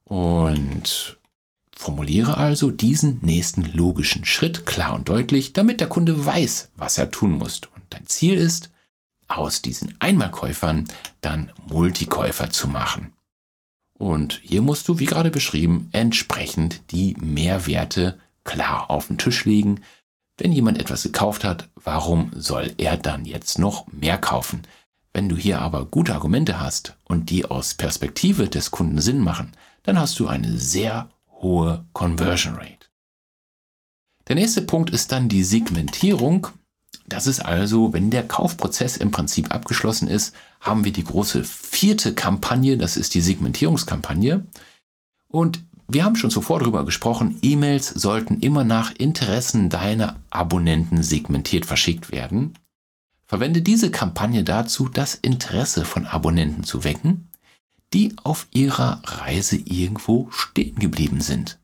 Und 0.05 1.19
formuliere 1.76 2.37
also 2.38 2.71
diesen 2.71 3.21
nächsten 3.23 3.71
logischen 3.73 4.25
Schritt 4.25 4.66
klar 4.66 4.95
und 4.95 5.09
deutlich, 5.09 5.52
damit 5.52 5.80
der 5.80 5.88
Kunde 5.88 6.25
weiß, 6.25 6.71
was 6.76 6.99
er 6.99 7.11
tun 7.11 7.33
muss. 7.33 7.61
Und 7.75 7.85
dein 7.90 8.06
Ziel 8.06 8.35
ist, 8.35 8.71
aus 9.28 9.62
diesen 9.62 9.95
Einmalkäufern 9.99 10.85
dann 11.21 11.52
Multikäufer 11.68 12.50
zu 12.50 12.68
machen. 12.68 13.12
Und 13.99 14.40
hier 14.42 14.62
musst 14.62 14.88
du, 14.88 14.99
wie 14.99 15.06
gerade 15.06 15.30
beschrieben, 15.30 15.88
entsprechend 15.92 16.80
die 16.90 17.16
Mehrwerte 17.21 18.18
klar 18.45 18.90
auf 18.90 19.09
den 19.09 19.18
Tisch 19.18 19.45
legen. 19.45 19.80
Wenn 20.38 20.52
jemand 20.52 20.78
etwas 20.78 21.02
gekauft 21.02 21.45
hat, 21.45 21.68
warum 21.76 22.30
soll 22.35 22.73
er 22.78 22.97
dann 22.97 23.25
jetzt 23.25 23.59
noch 23.59 23.87
mehr 23.88 24.18
kaufen? 24.18 24.62
Wenn 25.12 25.28
du 25.28 25.37
hier 25.37 25.61
aber 25.61 25.87
gute 25.87 26.14
Argumente 26.14 26.61
hast 26.61 26.97
und 27.04 27.30
die 27.30 27.47
aus 27.47 27.75
Perspektive 27.75 28.49
des 28.49 28.71
Kunden 28.71 29.00
Sinn 29.00 29.21
machen, 29.21 29.52
dann 29.83 29.99
hast 29.99 30.18
du 30.18 30.28
eine 30.28 30.59
sehr 30.59 31.09
hohe 31.40 31.85
Conversion 31.93 32.55
Rate. 32.55 32.87
Der 34.28 34.37
nächste 34.37 34.62
Punkt 34.62 34.90
ist 34.90 35.12
dann 35.12 35.28
die 35.28 35.45
Segmentierung 35.45 36.49
das 37.09 37.26
ist 37.26 37.40
also, 37.40 37.93
wenn 37.93 38.11
der 38.11 38.26
Kaufprozess 38.26 38.97
im 38.97 39.11
Prinzip 39.11 39.55
abgeschlossen 39.55 40.09
ist, 40.09 40.35
haben 40.61 40.85
wir 40.85 40.93
die 40.93 41.05
große 41.05 41.45
vierte 41.45 42.14
Kampagne, 42.14 42.76
das 42.76 42.97
ist 42.97 43.14
die 43.14 43.21
Segmentierungskampagne. 43.21 44.47
Und 45.28 45.61
wir 45.88 46.05
haben 46.05 46.16
schon 46.16 46.31
zuvor 46.31 46.59
darüber 46.59 46.85
gesprochen, 46.85 47.38
E-Mails 47.43 47.88
sollten 47.88 48.40
immer 48.40 48.64
nach 48.64 48.93
Interessen 48.93 49.69
deiner 49.69 50.16
Abonnenten 50.31 51.02
segmentiert 51.02 51.64
verschickt 51.64 52.11
werden. 52.11 52.55
Verwende 53.25 53.62
diese 53.62 53.90
Kampagne 53.90 54.43
dazu, 54.43 54.88
das 54.88 55.14
Interesse 55.14 55.85
von 55.85 56.07
Abonnenten 56.07 56.64
zu 56.64 56.83
wecken, 56.83 57.28
die 57.93 58.14
auf 58.23 58.47
ihrer 58.52 59.02
Reise 59.05 59.57
irgendwo 59.57 60.28
stehen 60.31 60.76
geblieben 60.78 61.21
sind. 61.21 61.59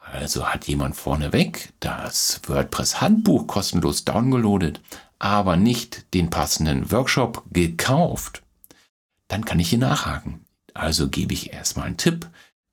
Also 0.00 0.46
hat 0.46 0.68
jemand 0.68 0.96
vorneweg 0.96 1.72
das 1.80 2.40
WordPress-Handbuch 2.46 3.46
kostenlos 3.46 4.04
downgeloadet, 4.04 4.80
aber 5.18 5.56
nicht 5.56 6.14
den 6.14 6.30
passenden 6.30 6.90
Workshop 6.92 7.42
gekauft, 7.50 8.42
dann 9.28 9.44
kann 9.44 9.58
ich 9.58 9.70
hier 9.70 9.78
nachhaken. 9.78 10.44
Also 10.74 11.08
gebe 11.08 11.32
ich 11.32 11.52
erstmal 11.52 11.86
einen 11.86 11.96
Tipp, 11.96 12.28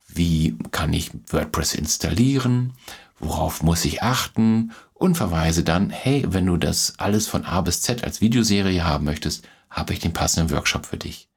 wie 0.07 0.57
kann 0.71 0.93
ich 0.93 1.11
WordPress 1.27 1.73
installieren, 1.73 2.73
worauf 3.19 3.63
muss 3.63 3.85
ich 3.85 4.03
achten 4.03 4.71
und 4.93 5.15
verweise 5.15 5.63
dann, 5.63 5.89
hey, 5.89 6.25
wenn 6.27 6.45
du 6.45 6.57
das 6.57 6.93
alles 6.97 7.27
von 7.27 7.45
A 7.45 7.61
bis 7.61 7.81
Z 7.81 8.03
als 8.03 8.21
Videoserie 8.21 8.83
haben 8.83 9.05
möchtest, 9.05 9.47
habe 9.69 9.93
ich 9.93 9.99
den 9.99 10.13
passenden 10.13 10.51
Workshop 10.51 10.85
für 10.85 10.97
dich. 10.97 11.29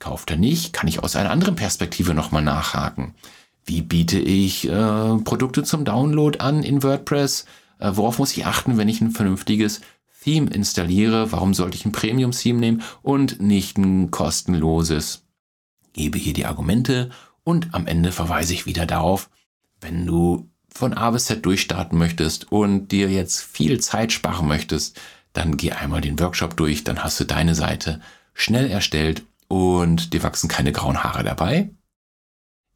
Kauft 0.00 0.30
er 0.30 0.38
nicht, 0.38 0.72
kann 0.72 0.88
ich 0.88 1.02
aus 1.02 1.14
einer 1.14 1.30
anderen 1.30 1.54
Perspektive 1.56 2.14
nochmal 2.14 2.42
nachhaken. 2.42 3.14
wie 3.66 3.82
biete 3.82 4.18
ich 4.18 4.66
äh, 4.66 5.16
Produkte 5.18 5.62
zum 5.62 5.84
Download 5.84 6.38
an 6.40 6.64
in 6.64 6.82
WordPress? 6.82 7.44
Äh, 7.78 7.92
worauf 7.94 8.18
muss 8.18 8.36
ich 8.36 8.46
achten, 8.46 8.78
wenn 8.78 8.88
ich 8.88 9.00
ein 9.02 9.10
vernünftiges 9.10 9.82
Theme 10.24 10.50
installiere? 10.50 11.30
Warum 11.30 11.52
sollte 11.52 11.76
ich 11.76 11.84
ein 11.84 11.92
Premium-Theme 11.92 12.58
nehmen 12.58 12.82
und 13.02 13.40
nicht 13.40 13.76
ein 13.76 14.10
kostenloses? 14.10 15.22
Gebe 15.92 16.18
hier 16.18 16.32
die 16.32 16.46
Argumente 16.46 17.10
und 17.44 17.74
am 17.74 17.86
Ende 17.86 18.10
verweise 18.10 18.54
ich 18.54 18.64
wieder 18.64 18.86
darauf, 18.86 19.28
wenn 19.82 20.06
du 20.06 20.48
von 20.72 20.94
A 20.94 21.10
bis 21.10 21.26
Z 21.26 21.44
durchstarten 21.44 21.98
möchtest 21.98 22.50
und 22.50 22.88
dir 22.88 23.10
jetzt 23.10 23.40
viel 23.40 23.80
Zeit 23.80 24.12
sparen 24.12 24.48
möchtest, 24.48 24.98
dann 25.34 25.58
geh 25.58 25.72
einmal 25.72 26.00
den 26.00 26.18
Workshop 26.18 26.56
durch, 26.56 26.84
dann 26.84 27.04
hast 27.04 27.20
du 27.20 27.24
deine 27.24 27.54
Seite 27.54 28.00
schnell 28.32 28.70
erstellt 28.70 29.24
und 29.50 30.12
dir 30.12 30.22
wachsen 30.22 30.46
keine 30.46 30.70
grauen 30.70 31.02
Haare 31.02 31.24
dabei. 31.24 31.70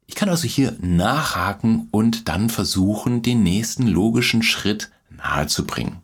Ich 0.07 0.15
kann 0.15 0.27
also 0.27 0.45
hier 0.45 0.75
nachhaken 0.81 1.87
und 1.89 2.27
dann 2.27 2.49
versuchen, 2.49 3.21
den 3.21 3.43
nächsten 3.43 3.87
logischen 3.87 4.43
Schritt 4.43 4.91
nahezubringen. 5.09 6.01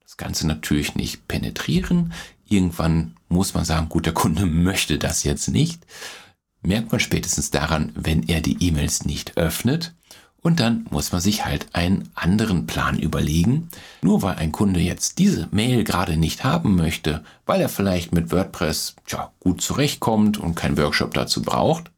Das 0.00 0.16
Ganze 0.16 0.46
natürlich 0.46 0.94
nicht 0.94 1.26
penetrieren. 1.26 2.12
Irgendwann 2.44 3.16
muss 3.28 3.52
man 3.54 3.64
sagen, 3.64 3.88
gut, 3.88 4.06
der 4.06 4.14
Kunde 4.14 4.46
möchte 4.46 4.96
das 4.96 5.24
jetzt 5.24 5.48
nicht. 5.48 5.84
Merkt 6.62 6.92
man 6.92 7.00
spätestens 7.00 7.50
daran, 7.50 7.90
wenn 7.96 8.22
er 8.22 8.40
die 8.40 8.62
E-Mails 8.64 9.06
nicht 9.06 9.36
öffnet. 9.36 9.95
Und 10.46 10.60
dann 10.60 10.86
muss 10.90 11.10
man 11.10 11.20
sich 11.20 11.44
halt 11.44 11.66
einen 11.72 12.08
anderen 12.14 12.68
Plan 12.68 13.00
überlegen. 13.00 13.68
Nur 14.00 14.22
weil 14.22 14.36
ein 14.36 14.52
Kunde 14.52 14.78
jetzt 14.78 15.18
diese 15.18 15.48
Mail 15.50 15.82
gerade 15.82 16.16
nicht 16.16 16.44
haben 16.44 16.76
möchte, 16.76 17.24
weil 17.46 17.60
er 17.60 17.68
vielleicht 17.68 18.12
mit 18.12 18.30
WordPress 18.30 18.94
tja, 19.06 19.32
gut 19.40 19.60
zurechtkommt 19.60 20.38
und 20.38 20.54
keinen 20.54 20.78
Workshop 20.78 21.14
dazu 21.14 21.42
braucht, 21.42 21.90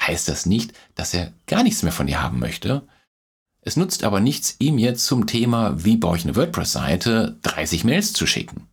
heißt 0.00 0.28
das 0.28 0.46
nicht, 0.46 0.74
dass 0.94 1.12
er 1.12 1.32
gar 1.48 1.64
nichts 1.64 1.82
mehr 1.82 1.90
von 1.90 2.06
dir 2.06 2.22
haben 2.22 2.38
möchte. 2.38 2.86
Es 3.62 3.76
nutzt 3.76 4.04
aber 4.04 4.20
nichts, 4.20 4.54
ihm 4.60 4.78
jetzt 4.78 5.04
zum 5.04 5.26
Thema, 5.26 5.84
wie 5.84 5.96
baue 5.96 6.18
ich 6.18 6.22
eine 6.22 6.36
WordPress-Seite, 6.36 7.36
30 7.42 7.82
Mails 7.82 8.12
zu 8.12 8.28
schicken. 8.28 8.68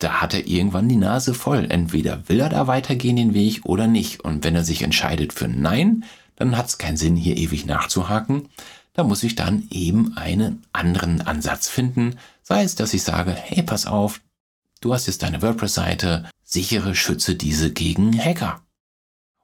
Da 0.00 0.20
hat 0.20 0.34
er 0.34 0.48
irgendwann 0.48 0.88
die 0.88 0.96
Nase 0.96 1.32
voll. 1.32 1.66
Entweder 1.70 2.28
will 2.28 2.40
er 2.40 2.48
da 2.48 2.66
weitergehen 2.66 3.14
den 3.14 3.34
Weg 3.34 3.60
oder 3.64 3.86
nicht. 3.86 4.20
Und 4.24 4.42
wenn 4.42 4.56
er 4.56 4.64
sich 4.64 4.82
entscheidet 4.82 5.32
für 5.32 5.46
Nein, 5.46 6.04
dann 6.36 6.56
hat 6.56 6.66
es 6.66 6.78
keinen 6.78 6.96
Sinn, 6.96 7.16
hier 7.16 7.36
ewig 7.36 7.66
nachzuhaken. 7.66 8.48
Da 8.92 9.02
muss 9.02 9.22
ich 9.22 9.34
dann 9.34 9.66
eben 9.70 10.16
einen 10.16 10.64
anderen 10.72 11.20
Ansatz 11.20 11.68
finden. 11.68 12.16
Sei 12.42 12.62
es, 12.62 12.74
dass 12.74 12.94
ich 12.94 13.02
sage, 13.02 13.32
hey, 13.32 13.62
pass 13.62 13.86
auf, 13.86 14.20
du 14.80 14.94
hast 14.94 15.06
jetzt 15.06 15.22
deine 15.22 15.42
WordPress-Seite, 15.42 16.28
sichere, 16.44 16.94
schütze 16.94 17.34
diese 17.34 17.72
gegen 17.72 18.16
Hacker. 18.18 18.62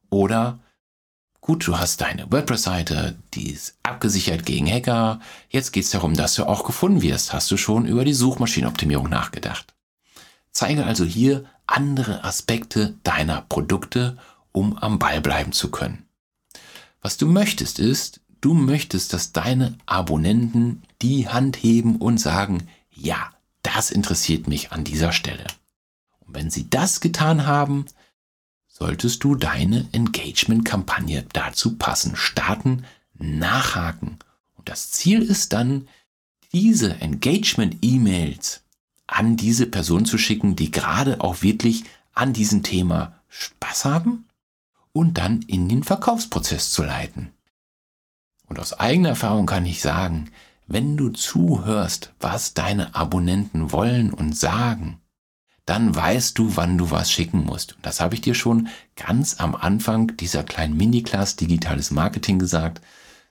Oder, 0.08 0.60
gut, 1.40 1.66
du 1.66 1.78
hast 1.78 2.00
deine 2.00 2.30
WordPress-Seite, 2.30 3.16
die 3.34 3.50
ist 3.50 3.76
abgesichert 3.82 4.46
gegen 4.46 4.70
Hacker. 4.70 5.20
Jetzt 5.48 5.72
geht 5.72 5.84
es 5.84 5.90
darum, 5.90 6.14
dass 6.14 6.34
du 6.34 6.44
auch 6.44 6.64
gefunden 6.64 7.02
wirst. 7.02 7.32
Hast 7.32 7.50
du 7.50 7.56
schon 7.56 7.86
über 7.86 8.04
die 8.04 8.14
Suchmaschinenoptimierung 8.14 9.08
nachgedacht? 9.08 9.74
Zeige 10.52 10.84
also 10.84 11.04
hier 11.04 11.44
andere 11.66 12.24
Aspekte 12.24 12.94
deiner 13.02 13.42
Produkte, 13.42 14.16
um 14.52 14.76
am 14.78 14.98
Ball 14.98 15.20
bleiben 15.20 15.52
zu 15.52 15.70
können. 15.70 16.06
Was 17.00 17.16
du 17.16 17.26
möchtest 17.26 17.78
ist, 17.78 18.20
du 18.40 18.54
möchtest, 18.54 19.12
dass 19.12 19.32
deine 19.32 19.76
Abonnenten 19.86 20.82
die 21.00 21.28
Hand 21.28 21.56
heben 21.56 21.96
und 21.96 22.18
sagen, 22.18 22.68
ja, 22.90 23.32
das 23.62 23.90
interessiert 23.90 24.48
mich 24.48 24.72
an 24.72 24.84
dieser 24.84 25.12
Stelle. 25.12 25.46
Und 26.20 26.34
wenn 26.34 26.50
sie 26.50 26.68
das 26.68 27.00
getan 27.00 27.46
haben, 27.46 27.86
solltest 28.66 29.24
du 29.24 29.34
deine 29.34 29.88
Engagement-Kampagne 29.92 31.26
dazu 31.32 31.76
passen, 31.76 32.16
starten, 32.16 32.84
nachhaken. 33.14 34.18
Und 34.56 34.68
das 34.68 34.90
Ziel 34.90 35.22
ist 35.22 35.52
dann, 35.52 35.88
diese 36.52 37.00
Engagement-E-Mails 37.00 38.62
an 39.06 39.36
diese 39.36 39.66
Person 39.66 40.04
zu 40.04 40.18
schicken, 40.18 40.56
die 40.56 40.70
gerade 40.70 41.20
auch 41.20 41.42
wirklich 41.42 41.84
an 42.12 42.32
diesem 42.32 42.62
Thema 42.62 43.20
Spaß 43.28 43.84
haben 43.84 44.24
und 44.92 45.18
dann 45.18 45.42
in 45.42 45.68
den 45.68 45.82
Verkaufsprozess 45.82 46.70
zu 46.70 46.82
leiten. 46.82 47.32
Und 48.46 48.58
aus 48.58 48.72
eigener 48.72 49.10
Erfahrung 49.10 49.46
kann 49.46 49.64
ich 49.64 49.80
sagen, 49.80 50.30
wenn 50.66 50.96
du 50.96 51.10
zuhörst, 51.10 52.12
was 52.20 52.54
deine 52.54 52.94
Abonnenten 52.94 53.72
wollen 53.72 54.12
und 54.12 54.36
sagen, 54.36 55.00
dann 55.66 55.94
weißt 55.94 56.36
du, 56.36 56.56
wann 56.56 56.78
du 56.78 56.90
was 56.90 57.12
schicken 57.12 57.44
musst. 57.44 57.76
Und 57.76 57.86
das 57.86 58.00
habe 58.00 58.16
ich 58.16 58.20
dir 58.20 58.34
schon 58.34 58.68
ganz 58.96 59.38
am 59.38 59.54
Anfang 59.54 60.16
dieser 60.16 60.42
kleinen 60.42 60.76
Mini-Class 60.76 61.36
Digitales 61.36 61.92
Marketing 61.92 62.40
gesagt 62.40 62.80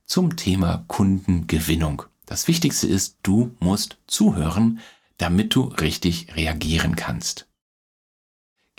zum 0.06 0.38
Thema 0.38 0.86
Kundengewinnung. 0.88 2.04
Das 2.26 2.48
Wichtigste 2.48 2.88
ist, 2.88 3.18
du 3.24 3.56
musst 3.60 3.98
zuhören, 4.08 4.80
damit 5.18 5.54
du 5.54 5.64
richtig 5.64 6.34
reagieren 6.36 6.96
kannst. 6.96 7.49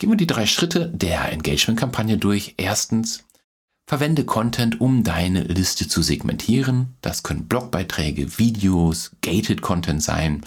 Gehen 0.01 0.09
wir 0.09 0.17
die 0.17 0.25
drei 0.25 0.47
Schritte 0.47 0.89
der 0.89 1.31
Engagement-Kampagne 1.31 2.17
durch. 2.17 2.55
Erstens, 2.57 3.23
verwende 3.85 4.25
Content, 4.25 4.81
um 4.81 5.03
deine 5.03 5.43
Liste 5.43 5.87
zu 5.87 6.01
segmentieren. 6.01 6.95
Das 7.01 7.21
können 7.21 7.47
Blogbeiträge, 7.47 8.39
Videos, 8.39 9.11
Gated 9.21 9.61
Content 9.61 10.01
sein. 10.01 10.43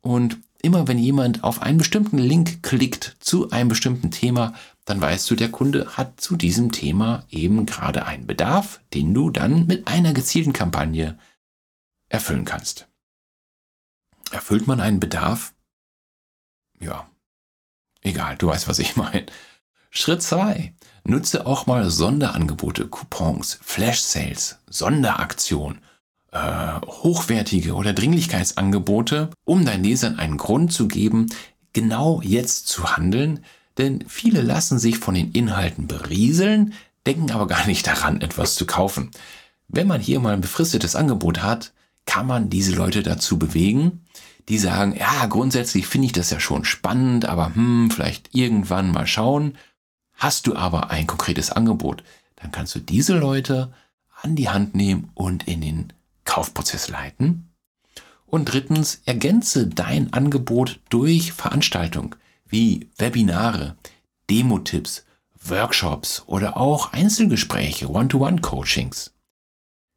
Und 0.00 0.38
immer 0.62 0.88
wenn 0.88 0.96
jemand 0.98 1.44
auf 1.44 1.60
einen 1.60 1.76
bestimmten 1.76 2.16
Link 2.16 2.62
klickt 2.62 3.18
zu 3.20 3.50
einem 3.50 3.68
bestimmten 3.68 4.10
Thema, 4.10 4.54
dann 4.86 5.02
weißt 5.02 5.30
du, 5.30 5.34
der 5.34 5.50
Kunde 5.50 5.98
hat 5.98 6.18
zu 6.18 6.34
diesem 6.34 6.72
Thema 6.72 7.26
eben 7.28 7.66
gerade 7.66 8.06
einen 8.06 8.26
Bedarf, 8.26 8.80
den 8.94 9.12
du 9.12 9.28
dann 9.28 9.66
mit 9.66 9.86
einer 9.86 10.14
gezielten 10.14 10.54
Kampagne 10.54 11.18
erfüllen 12.08 12.46
kannst. 12.46 12.88
Erfüllt 14.30 14.66
man 14.66 14.80
einen 14.80 14.98
Bedarf? 14.98 15.52
Ja, 16.80 17.06
Egal, 18.04 18.36
du 18.36 18.46
weißt, 18.46 18.68
was 18.68 18.78
ich 18.78 18.94
meine. 18.96 19.26
Schritt 19.90 20.22
zwei: 20.22 20.74
Nutze 21.04 21.46
auch 21.46 21.66
mal 21.66 21.90
Sonderangebote, 21.90 22.86
Coupons, 22.86 23.58
Flash 23.62 24.00
Sales, 24.00 24.58
Sonderaktionen, 24.68 25.80
äh, 26.30 26.80
hochwertige 26.86 27.74
oder 27.74 27.92
Dringlichkeitsangebote, 27.92 29.30
um 29.44 29.64
deinen 29.64 29.84
Lesern 29.84 30.18
einen 30.18 30.36
Grund 30.36 30.72
zu 30.72 30.86
geben, 30.86 31.26
genau 31.72 32.20
jetzt 32.22 32.68
zu 32.68 32.96
handeln, 32.96 33.44
denn 33.78 34.04
viele 34.06 34.42
lassen 34.42 34.78
sich 34.78 34.98
von 34.98 35.14
den 35.14 35.32
Inhalten 35.32 35.86
berieseln, 35.86 36.74
denken 37.06 37.30
aber 37.30 37.46
gar 37.46 37.66
nicht 37.66 37.86
daran, 37.86 38.20
etwas 38.20 38.54
zu 38.54 38.66
kaufen. 38.66 39.10
Wenn 39.68 39.86
man 39.86 40.00
hier 40.00 40.20
mal 40.20 40.34
ein 40.34 40.40
befristetes 40.40 40.94
Angebot 40.94 41.42
hat, 41.42 41.72
kann 42.06 42.26
man 42.26 42.50
diese 42.50 42.74
Leute 42.74 43.02
dazu 43.02 43.38
bewegen, 43.38 44.03
die 44.48 44.58
sagen, 44.58 44.94
ja, 44.96 45.26
grundsätzlich 45.26 45.86
finde 45.86 46.06
ich 46.06 46.12
das 46.12 46.30
ja 46.30 46.40
schon 46.40 46.64
spannend, 46.64 47.24
aber 47.24 47.54
hm, 47.54 47.90
vielleicht 47.90 48.34
irgendwann 48.34 48.90
mal 48.90 49.06
schauen. 49.06 49.56
Hast 50.14 50.46
du 50.46 50.54
aber 50.54 50.90
ein 50.90 51.06
konkretes 51.06 51.50
Angebot, 51.50 52.04
dann 52.36 52.52
kannst 52.52 52.74
du 52.74 52.78
diese 52.78 53.16
Leute 53.16 53.72
an 54.20 54.36
die 54.36 54.48
Hand 54.48 54.74
nehmen 54.74 55.10
und 55.14 55.48
in 55.48 55.60
den 55.60 55.92
Kaufprozess 56.24 56.88
leiten. 56.88 57.50
Und 58.26 58.46
drittens, 58.46 59.02
ergänze 59.04 59.66
dein 59.66 60.12
Angebot 60.12 60.80
durch 60.88 61.32
Veranstaltungen 61.32 62.14
wie 62.46 62.88
Webinare, 62.96 63.76
Demo-Tipps, 64.30 65.04
Workshops 65.40 66.22
oder 66.26 66.56
auch 66.56 66.92
Einzelgespräche, 66.92 67.90
One-to-One-Coachings. 67.90 69.12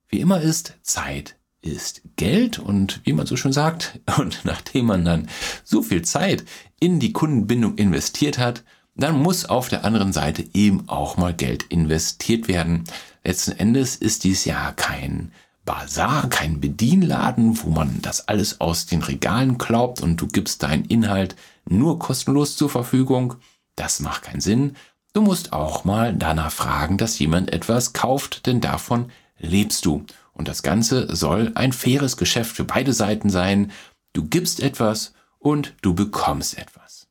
Wie 0.10 0.20
immer 0.20 0.42
ist 0.42 0.76
Zeit 0.82 1.37
ist 1.68 2.02
Geld 2.16 2.60
und 2.60 3.02
wie 3.04 3.14
man 3.14 3.28
so 3.28 3.36
schon 3.36 3.54
sagt, 3.54 4.00
und 4.18 4.42
nachdem 4.44 4.86
man 4.88 5.06
dann 5.06 5.28
so 5.64 5.82
viel 5.82 6.02
Zeit 6.04 6.44
in 6.80 7.00
die 7.00 7.14
Kundenbindung 7.14 7.76
investiert 7.76 8.38
hat, 8.38 8.64
dann 8.96 9.22
muss 9.22 9.46
auf 9.46 9.70
der 9.70 9.86
anderen 9.86 10.12
Seite 10.12 10.44
eben 10.54 10.90
auch 10.90 11.18
mal 11.18 11.34
Geld 11.34 11.64
investiert 11.64 12.48
werden. 12.48 12.86
Letzten 13.24 13.52
Endes 13.52 13.96
ist 13.96 14.24
dies 14.24 14.46
ja 14.46 14.72
kein 14.72 15.32
Bazar, 15.66 16.30
kein 16.30 16.62
Bedienladen, 16.62 17.62
wo 17.62 17.70
man 17.70 18.02
das 18.02 18.28
alles 18.28 18.62
aus 18.62 18.86
den 18.86 19.04
Regalen 19.04 19.58
klaubt 19.58 20.02
und 20.02 20.16
du 20.18 20.28
gibst 20.28 20.64
deinen 20.64 20.86
Inhalt 20.86 21.36
nur 21.70 22.00
kostenlos 22.00 22.56
zur 22.56 22.70
Verfügung. 22.70 23.36
Das 23.76 24.00
macht 24.00 24.24
keinen 24.24 24.42
Sinn. 24.42 24.76
Du 25.14 25.22
musst 25.22 25.54
auch 25.54 25.84
mal 25.84 26.14
danach 26.14 26.52
fragen, 26.52 26.98
dass 26.98 27.20
jemand 27.20 27.52
etwas 27.52 27.94
kauft, 27.94 28.46
denn 28.46 28.62
davon 28.62 29.12
lebst 29.40 29.86
du. 29.86 30.06
Und 30.38 30.48
das 30.48 30.62
Ganze 30.62 31.16
soll 31.16 31.52
ein 31.56 31.74
faires 31.74 32.16
Geschäft 32.16 32.56
für 32.56 32.64
beide 32.64 32.94
Seiten 32.94 33.30
sein. 33.30 33.72
Du 34.14 34.24
gibst 34.24 34.60
etwas 34.60 35.14
und 35.40 35.74
du 35.82 35.96
bekommst 35.96 36.58
etwas. 36.58 37.08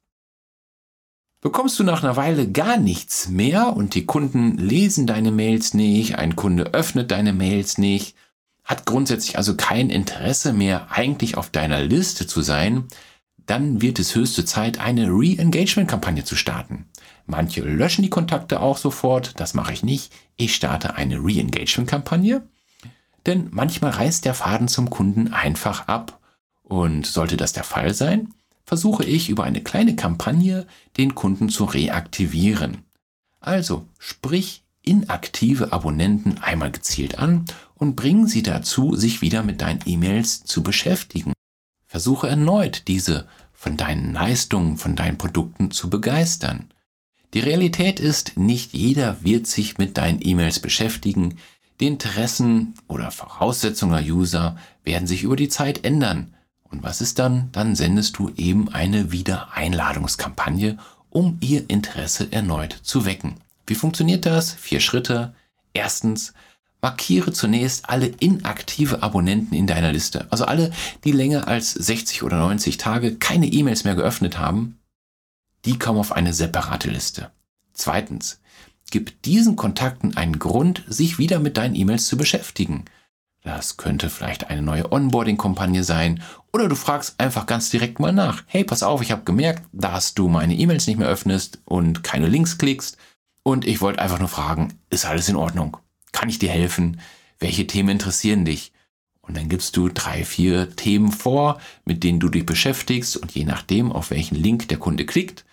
Bekommst 1.40 1.78
du 1.78 1.84
nach 1.84 2.02
einer 2.02 2.16
Weile 2.16 2.50
gar 2.50 2.76
nichts 2.76 3.28
mehr 3.28 3.76
und 3.76 3.94
die 3.94 4.06
Kunden 4.06 4.56
lesen 4.58 5.06
deine 5.06 5.32
Mails 5.32 5.74
nicht, 5.74 6.16
ein 6.16 6.36
Kunde 6.36 6.72
öffnet 6.72 7.10
deine 7.10 7.32
Mails 7.32 7.78
nicht, 7.78 8.16
hat 8.64 8.86
grundsätzlich 8.86 9.36
also 9.36 9.56
kein 9.56 9.90
Interesse 9.90 10.52
mehr 10.52 10.90
eigentlich 10.90 11.36
auf 11.36 11.50
deiner 11.50 11.82
Liste 11.82 12.26
zu 12.26 12.42
sein, 12.42 12.84
dann 13.44 13.80
wird 13.80 13.98
es 13.98 14.14
höchste 14.14 14.44
Zeit, 14.44 14.80
eine 14.80 15.08
Re-Engagement-Kampagne 15.08 16.24
zu 16.24 16.34
starten. 16.36 16.88
Manche 17.26 17.60
löschen 17.60 18.02
die 18.02 18.10
Kontakte 18.10 18.60
auch 18.60 18.76
sofort, 18.76 19.38
das 19.38 19.54
mache 19.54 19.72
ich 19.72 19.82
nicht. 19.82 20.12
Ich 20.36 20.54
starte 20.54 20.94
eine 20.94 21.18
Re-Engagement-Kampagne, 21.18 22.42
denn 23.26 23.48
manchmal 23.50 23.90
reißt 23.92 24.24
der 24.24 24.34
Faden 24.34 24.68
zum 24.68 24.90
Kunden 24.90 25.32
einfach 25.32 25.88
ab. 25.88 26.20
Und 26.62 27.06
sollte 27.06 27.36
das 27.36 27.52
der 27.52 27.64
Fall 27.64 27.94
sein, 27.94 28.34
versuche 28.64 29.04
ich 29.04 29.28
über 29.28 29.44
eine 29.44 29.62
kleine 29.62 29.94
Kampagne 29.94 30.66
den 30.96 31.14
Kunden 31.14 31.48
zu 31.48 31.64
reaktivieren. 31.64 32.78
Also 33.40 33.86
sprich 33.98 34.64
inaktive 34.82 35.72
Abonnenten 35.72 36.38
einmal 36.38 36.72
gezielt 36.72 37.18
an 37.18 37.44
und 37.74 37.94
bring 37.94 38.26
sie 38.26 38.42
dazu, 38.42 38.96
sich 38.96 39.20
wieder 39.22 39.42
mit 39.42 39.60
deinen 39.60 39.80
E-Mails 39.84 40.44
zu 40.44 40.62
beschäftigen. 40.62 41.32
Versuche 41.86 42.28
erneut, 42.28 42.88
diese 42.88 43.28
von 43.52 43.76
deinen 43.76 44.12
Leistungen, 44.12 44.76
von 44.76 44.96
deinen 44.96 45.18
Produkten 45.18 45.70
zu 45.70 45.88
begeistern. 45.88 46.70
Die 47.34 47.40
Realität 47.40 48.00
ist, 48.00 48.36
nicht 48.36 48.72
jeder 48.72 49.22
wird 49.22 49.46
sich 49.46 49.78
mit 49.78 49.98
deinen 49.98 50.20
E-Mails 50.22 50.60
beschäftigen. 50.60 51.38
Die 51.80 51.86
Interessen 51.86 52.74
oder 52.88 53.10
Voraussetzungen 53.10 54.02
der 54.02 54.14
User 54.14 54.56
werden 54.84 55.06
sich 55.06 55.22
über 55.22 55.36
die 55.36 55.48
Zeit 55.48 55.84
ändern. 55.84 56.34
Und 56.64 56.82
was 56.82 57.00
ist 57.00 57.18
dann? 57.18 57.50
Dann 57.52 57.74
sendest 57.74 58.18
du 58.18 58.30
eben 58.36 58.70
eine 58.70 59.12
Wiedereinladungskampagne, 59.12 60.78
um 61.10 61.38
ihr 61.40 61.68
Interesse 61.68 62.32
erneut 62.32 62.72
zu 62.82 63.04
wecken. 63.04 63.34
Wie 63.66 63.74
funktioniert 63.74 64.26
das? 64.26 64.52
Vier 64.52 64.80
Schritte. 64.80 65.34
Erstens, 65.74 66.32
markiere 66.80 67.32
zunächst 67.32 67.90
alle 67.90 68.06
inaktive 68.06 69.02
Abonnenten 69.02 69.54
in 69.54 69.66
deiner 69.66 69.92
Liste. 69.92 70.26
Also 70.30 70.44
alle, 70.44 70.72
die 71.04 71.12
länger 71.12 71.48
als 71.48 71.72
60 71.72 72.22
oder 72.22 72.38
90 72.38 72.78
Tage 72.78 73.16
keine 73.16 73.46
E-Mails 73.46 73.84
mehr 73.84 73.94
geöffnet 73.94 74.38
haben, 74.38 74.78
die 75.64 75.78
kommen 75.78 75.98
auf 75.98 76.12
eine 76.12 76.32
separate 76.32 76.88
Liste. 76.88 77.30
Zweitens, 77.72 78.40
gib 78.90 79.22
diesen 79.22 79.56
Kontakten 79.56 80.16
einen 80.16 80.38
Grund, 80.38 80.84
sich 80.88 81.18
wieder 81.18 81.38
mit 81.38 81.56
deinen 81.56 81.74
E-Mails 81.74 82.06
zu 82.06 82.16
beschäftigen. 82.16 82.84
Das 83.42 83.76
könnte 83.76 84.10
vielleicht 84.10 84.50
eine 84.50 84.60
neue 84.60 84.90
Onboarding-Kampagne 84.90 85.84
sein 85.84 86.20
oder 86.52 86.68
du 86.68 86.74
fragst 86.74 87.20
einfach 87.20 87.46
ganz 87.46 87.70
direkt 87.70 88.00
mal 88.00 88.12
nach. 88.12 88.42
Hey, 88.46 88.64
pass 88.64 88.82
auf, 88.82 89.02
ich 89.02 89.12
habe 89.12 89.22
gemerkt, 89.22 89.62
dass 89.72 90.14
du 90.14 90.26
meine 90.26 90.56
E-Mails 90.56 90.88
nicht 90.88 90.98
mehr 90.98 91.06
öffnest 91.06 91.60
und 91.64 92.02
keine 92.02 92.26
Links 92.26 92.58
klickst 92.58 92.96
und 93.44 93.64
ich 93.64 93.80
wollte 93.80 94.00
einfach 94.00 94.18
nur 94.18 94.26
fragen, 94.26 94.74
ist 94.90 95.06
alles 95.06 95.28
in 95.28 95.36
Ordnung? 95.36 95.76
Kann 96.10 96.28
ich 96.28 96.40
dir 96.40 96.50
helfen? 96.50 97.00
Welche 97.38 97.68
Themen 97.68 97.90
interessieren 97.90 98.44
dich? 98.44 98.72
Und 99.20 99.36
dann 99.36 99.48
gibst 99.48 99.76
du 99.76 99.88
drei, 99.88 100.24
vier 100.24 100.74
Themen 100.74 101.12
vor, 101.12 101.60
mit 101.84 102.02
denen 102.02 102.18
du 102.18 102.28
dich 102.28 102.44
beschäftigst 102.44 103.16
und 103.16 103.32
je 103.32 103.44
nachdem, 103.44 103.92
auf 103.92 104.10
welchen 104.10 104.34
Link 104.34 104.66
der 104.66 104.78
Kunde 104.78 105.06
klickt, 105.06 105.44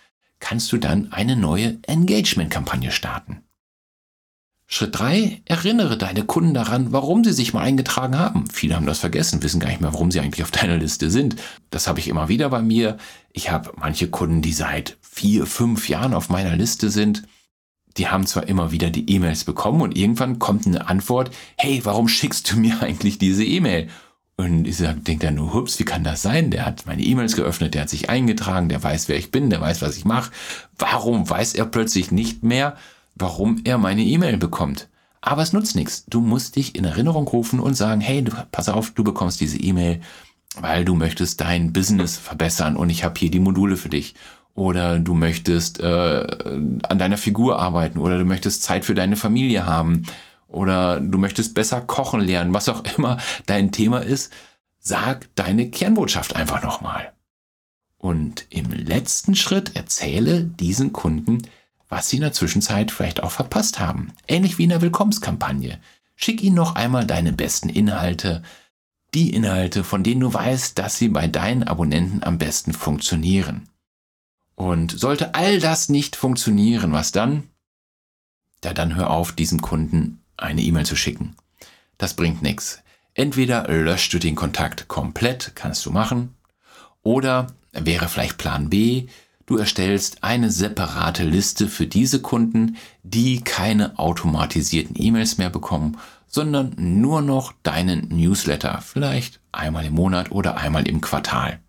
kannst 0.44 0.70
du 0.72 0.76
dann 0.76 1.10
eine 1.10 1.36
neue 1.36 1.78
Engagement-Kampagne 1.86 2.90
starten. 2.90 3.40
Schritt 4.66 4.98
drei: 4.98 5.40
Erinnere 5.46 5.96
deine 5.96 6.24
Kunden 6.24 6.52
daran, 6.52 6.92
warum 6.92 7.24
sie 7.24 7.32
sich 7.32 7.54
mal 7.54 7.62
eingetragen 7.62 8.18
haben. 8.18 8.50
Viele 8.50 8.76
haben 8.76 8.84
das 8.84 8.98
vergessen, 8.98 9.42
wissen 9.42 9.58
gar 9.58 9.68
nicht 9.68 9.80
mehr, 9.80 9.94
warum 9.94 10.10
sie 10.10 10.20
eigentlich 10.20 10.42
auf 10.42 10.50
deiner 10.50 10.76
Liste 10.76 11.10
sind. 11.10 11.36
Das 11.70 11.86
habe 11.86 11.98
ich 11.98 12.08
immer 12.08 12.28
wieder 12.28 12.50
bei 12.50 12.60
mir. 12.60 12.98
Ich 13.32 13.50
habe 13.50 13.72
manche 13.76 14.10
Kunden, 14.10 14.42
die 14.42 14.52
seit 14.52 14.98
vier, 15.00 15.46
fünf 15.46 15.88
Jahren 15.88 16.12
auf 16.12 16.28
meiner 16.28 16.56
Liste 16.56 16.90
sind 16.90 17.22
die 17.96 18.08
haben 18.08 18.26
zwar 18.26 18.48
immer 18.48 18.72
wieder 18.72 18.90
die 18.90 19.08
E-Mails 19.10 19.44
bekommen 19.44 19.80
und 19.80 19.96
irgendwann 19.96 20.38
kommt 20.38 20.66
eine 20.66 20.88
Antwort, 20.88 21.30
hey, 21.56 21.80
warum 21.84 22.08
schickst 22.08 22.50
du 22.50 22.56
mir 22.56 22.80
eigentlich 22.82 23.18
diese 23.18 23.44
E-Mail? 23.44 23.88
Und 24.36 24.66
ich 24.66 24.78
denke 24.78 25.26
dann 25.26 25.36
nur, 25.36 25.54
hups, 25.54 25.78
wie 25.78 25.84
kann 25.84 26.02
das 26.02 26.22
sein? 26.22 26.50
Der 26.50 26.66
hat 26.66 26.86
meine 26.86 27.02
E-Mails 27.02 27.36
geöffnet, 27.36 27.74
der 27.74 27.82
hat 27.82 27.88
sich 27.88 28.10
eingetragen, 28.10 28.68
der 28.68 28.82
weiß, 28.82 29.08
wer 29.08 29.16
ich 29.16 29.30
bin, 29.30 29.48
der 29.48 29.60
weiß, 29.60 29.80
was 29.80 29.96
ich 29.96 30.04
mache. 30.04 30.32
Warum 30.76 31.28
weiß 31.28 31.54
er 31.54 31.66
plötzlich 31.66 32.10
nicht 32.10 32.42
mehr, 32.42 32.76
warum 33.14 33.60
er 33.64 33.78
meine 33.78 34.02
E-Mail 34.02 34.36
bekommt? 34.36 34.88
Aber 35.20 35.42
es 35.42 35.52
nutzt 35.52 35.76
nichts. 35.76 36.04
Du 36.06 36.20
musst 36.20 36.56
dich 36.56 36.74
in 36.74 36.84
Erinnerung 36.84 37.28
rufen 37.28 37.60
und 37.60 37.74
sagen, 37.74 38.00
hey, 38.00 38.22
du, 38.22 38.32
pass 38.50 38.68
auf, 38.68 38.90
du 38.90 39.04
bekommst 39.04 39.40
diese 39.40 39.58
E-Mail, 39.58 40.00
weil 40.60 40.84
du 40.84 40.94
möchtest 40.96 41.40
dein 41.40 41.72
Business 41.72 42.16
verbessern 42.16 42.76
und 42.76 42.90
ich 42.90 43.04
habe 43.04 43.18
hier 43.18 43.30
die 43.30 43.40
Module 43.40 43.76
für 43.76 43.88
dich 43.88 44.14
oder 44.54 44.98
du 44.98 45.14
möchtest 45.14 45.80
äh, 45.80 46.26
an 46.82 46.98
deiner 46.98 47.16
Figur 47.16 47.58
arbeiten 47.58 47.98
oder 47.98 48.18
du 48.18 48.24
möchtest 48.24 48.62
Zeit 48.62 48.84
für 48.84 48.94
deine 48.94 49.16
Familie 49.16 49.66
haben 49.66 50.04
oder 50.54 51.00
du 51.00 51.18
möchtest 51.18 51.54
besser 51.54 51.80
kochen 51.80 52.20
lernen, 52.20 52.54
was 52.54 52.68
auch 52.68 52.84
immer 52.96 53.18
dein 53.46 53.72
Thema 53.72 53.98
ist, 53.98 54.32
sag 54.78 55.28
deine 55.34 55.68
Kernbotschaft 55.70 56.36
einfach 56.36 56.62
nochmal. 56.62 57.12
Und 57.98 58.46
im 58.50 58.70
letzten 58.70 59.34
Schritt 59.34 59.74
erzähle 59.74 60.44
diesen 60.44 60.92
Kunden, 60.92 61.42
was 61.88 62.08
sie 62.08 62.16
in 62.16 62.22
der 62.22 62.32
Zwischenzeit 62.32 62.90
vielleicht 62.90 63.22
auch 63.22 63.30
verpasst 63.30 63.80
haben. 63.80 64.12
Ähnlich 64.28 64.58
wie 64.58 64.64
in 64.64 64.68
der 64.68 64.82
Willkommenskampagne. 64.82 65.80
Schick 66.14 66.42
ihnen 66.42 66.56
noch 66.56 66.76
einmal 66.76 67.06
deine 67.06 67.32
besten 67.32 67.68
Inhalte, 67.68 68.42
die 69.14 69.34
Inhalte, 69.34 69.84
von 69.84 70.02
denen 70.02 70.20
du 70.20 70.32
weißt, 70.32 70.78
dass 70.78 70.98
sie 70.98 71.08
bei 71.08 71.26
deinen 71.26 71.64
Abonnenten 71.64 72.22
am 72.22 72.38
besten 72.38 72.72
funktionieren. 72.72 73.68
Und 74.54 74.92
sollte 74.92 75.34
all 75.34 75.58
das 75.58 75.88
nicht 75.88 76.14
funktionieren, 76.14 76.92
was 76.92 77.10
dann? 77.10 77.44
Ja, 78.62 78.72
dann 78.72 78.94
hör 78.94 79.10
auf, 79.10 79.32
diesem 79.32 79.60
Kunden 79.60 80.23
eine 80.36 80.62
E-Mail 80.62 80.86
zu 80.86 80.96
schicken. 80.96 81.36
Das 81.98 82.14
bringt 82.14 82.42
nichts. 82.42 82.82
Entweder 83.14 83.68
löscht 83.68 84.12
du 84.12 84.18
den 84.18 84.34
Kontakt 84.34 84.88
komplett, 84.88 85.52
kannst 85.54 85.86
du 85.86 85.90
machen, 85.90 86.34
oder 87.02 87.46
wäre 87.72 88.08
vielleicht 88.08 88.38
Plan 88.38 88.70
B, 88.70 89.06
du 89.46 89.56
erstellst 89.56 90.24
eine 90.24 90.50
separate 90.50 91.22
Liste 91.22 91.68
für 91.68 91.86
diese 91.86 92.20
Kunden, 92.20 92.76
die 93.02 93.42
keine 93.42 93.98
automatisierten 93.98 94.96
E-Mails 94.98 95.38
mehr 95.38 95.50
bekommen, 95.50 95.98
sondern 96.26 96.74
nur 96.76 97.22
noch 97.22 97.52
deinen 97.62 98.08
Newsletter, 98.08 98.80
vielleicht 98.82 99.40
einmal 99.52 99.84
im 99.84 99.94
Monat 99.94 100.32
oder 100.32 100.56
einmal 100.56 100.88
im 100.88 101.00
Quartal. 101.00 101.60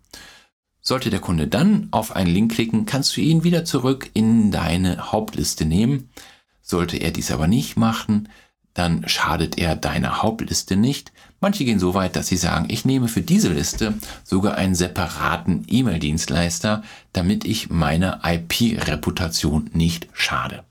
Sollte 0.80 1.10
der 1.10 1.20
Kunde 1.20 1.46
dann 1.46 1.88
auf 1.90 2.14
einen 2.14 2.32
Link 2.32 2.52
klicken, 2.52 2.86
kannst 2.86 3.16
du 3.16 3.20
ihn 3.20 3.44
wieder 3.44 3.64
zurück 3.64 4.10
in 4.14 4.50
deine 4.50 5.12
Hauptliste 5.12 5.64
nehmen. 5.64 6.10
Sollte 6.62 6.96
er 6.96 7.10
dies 7.10 7.30
aber 7.30 7.46
nicht 7.46 7.76
machen, 7.76 8.28
dann 8.76 9.08
schadet 9.08 9.56
er 9.56 9.74
deiner 9.74 10.22
Hauptliste 10.22 10.76
nicht. 10.76 11.10
Manche 11.40 11.64
gehen 11.64 11.78
so 11.78 11.94
weit, 11.94 12.14
dass 12.14 12.26
sie 12.26 12.36
sagen, 12.36 12.66
ich 12.68 12.84
nehme 12.84 13.08
für 13.08 13.22
diese 13.22 13.48
Liste 13.48 13.94
sogar 14.22 14.56
einen 14.56 14.74
separaten 14.74 15.64
E-Mail-Dienstleister, 15.66 16.82
damit 17.14 17.46
ich 17.46 17.70
meiner 17.70 18.20
IP-Reputation 18.22 19.70
nicht 19.72 20.08
schade. 20.12 20.64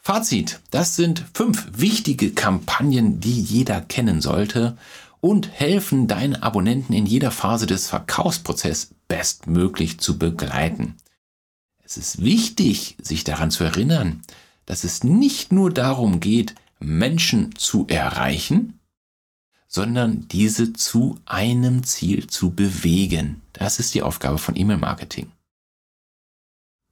Fazit, 0.00 0.60
das 0.70 0.94
sind 0.94 1.24
fünf 1.34 1.66
wichtige 1.72 2.30
Kampagnen, 2.30 3.18
die 3.18 3.42
jeder 3.42 3.80
kennen 3.80 4.20
sollte 4.20 4.78
und 5.20 5.50
helfen 5.50 6.06
deinen 6.06 6.36
Abonnenten 6.36 6.92
in 6.94 7.06
jeder 7.06 7.32
Phase 7.32 7.66
des 7.66 7.88
Verkaufsprozesses 7.88 8.94
bestmöglich 9.08 9.98
zu 9.98 10.16
begleiten. 10.16 10.94
Es 11.84 11.96
ist 11.96 12.22
wichtig, 12.22 12.96
sich 13.02 13.24
daran 13.24 13.50
zu 13.50 13.64
erinnern, 13.64 14.22
dass 14.64 14.84
es 14.84 15.02
nicht 15.02 15.50
nur 15.50 15.72
darum 15.72 16.20
geht, 16.20 16.54
Menschen 16.78 17.54
zu 17.56 17.86
erreichen, 17.88 18.78
sondern 19.66 20.28
diese 20.28 20.72
zu 20.72 21.18
einem 21.26 21.82
Ziel 21.84 22.26
zu 22.26 22.50
bewegen. 22.50 23.42
Das 23.52 23.78
ist 23.78 23.94
die 23.94 24.02
Aufgabe 24.02 24.38
von 24.38 24.56
E-Mail-Marketing. 24.56 25.30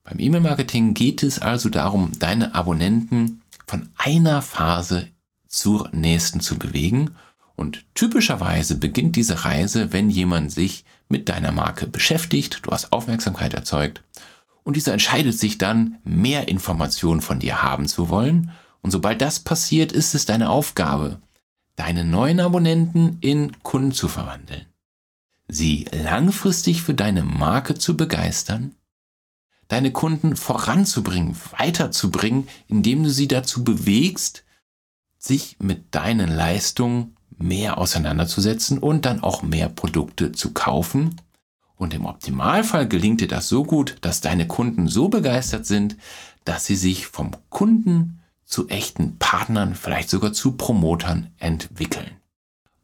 Beim 0.04 0.20
E-Mail-Marketing 0.20 0.94
geht 0.94 1.22
es 1.22 1.40
also 1.40 1.68
darum, 1.68 2.12
deine 2.18 2.54
Abonnenten 2.54 3.42
von 3.66 3.88
einer 3.96 4.42
Phase 4.42 5.08
zur 5.48 5.88
nächsten 5.92 6.40
zu 6.40 6.58
bewegen 6.58 7.16
und 7.56 7.84
typischerweise 7.94 8.76
beginnt 8.76 9.16
diese 9.16 9.44
Reise, 9.44 9.92
wenn 9.92 10.10
jemand 10.10 10.52
sich 10.52 10.84
mit 11.08 11.28
deiner 11.28 11.52
Marke 11.52 11.86
beschäftigt, 11.86 12.60
du 12.62 12.70
hast 12.70 12.92
Aufmerksamkeit 12.92 13.54
erzeugt 13.54 14.02
und 14.62 14.76
dieser 14.76 14.92
entscheidet 14.92 15.38
sich 15.38 15.58
dann, 15.58 15.98
mehr 16.04 16.48
Informationen 16.48 17.20
von 17.20 17.38
dir 17.38 17.62
haben 17.62 17.86
zu 17.86 18.08
wollen. 18.08 18.50
Und 18.86 18.92
sobald 18.92 19.20
das 19.20 19.40
passiert, 19.40 19.90
ist 19.90 20.14
es 20.14 20.26
deine 20.26 20.48
Aufgabe, 20.48 21.20
deine 21.74 22.04
neuen 22.04 22.38
Abonnenten 22.38 23.18
in 23.20 23.60
Kunden 23.64 23.90
zu 23.90 24.06
verwandeln, 24.06 24.64
sie 25.48 25.86
langfristig 25.90 26.82
für 26.82 26.94
deine 26.94 27.24
Marke 27.24 27.74
zu 27.74 27.96
begeistern, 27.96 28.76
deine 29.66 29.90
Kunden 29.90 30.36
voranzubringen, 30.36 31.36
weiterzubringen, 31.58 32.46
indem 32.68 33.02
du 33.02 33.10
sie 33.10 33.26
dazu 33.26 33.64
bewegst, 33.64 34.44
sich 35.18 35.56
mit 35.58 35.92
deinen 35.92 36.30
Leistungen 36.30 37.16
mehr 37.36 37.78
auseinanderzusetzen 37.78 38.78
und 38.78 39.04
dann 39.04 39.20
auch 39.20 39.42
mehr 39.42 39.68
Produkte 39.68 40.30
zu 40.30 40.52
kaufen. 40.52 41.20
Und 41.74 41.92
im 41.92 42.06
Optimalfall 42.06 42.86
gelingt 42.86 43.20
dir 43.20 43.26
das 43.26 43.48
so 43.48 43.64
gut, 43.64 43.96
dass 44.02 44.20
deine 44.20 44.46
Kunden 44.46 44.86
so 44.86 45.08
begeistert 45.08 45.66
sind, 45.66 45.96
dass 46.44 46.66
sie 46.66 46.76
sich 46.76 47.08
vom 47.08 47.32
Kunden 47.48 48.20
zu 48.46 48.68
echten 48.68 49.18
Partnern, 49.18 49.74
vielleicht 49.74 50.08
sogar 50.08 50.32
zu 50.32 50.52
Promotern 50.52 51.30
entwickeln. 51.38 52.12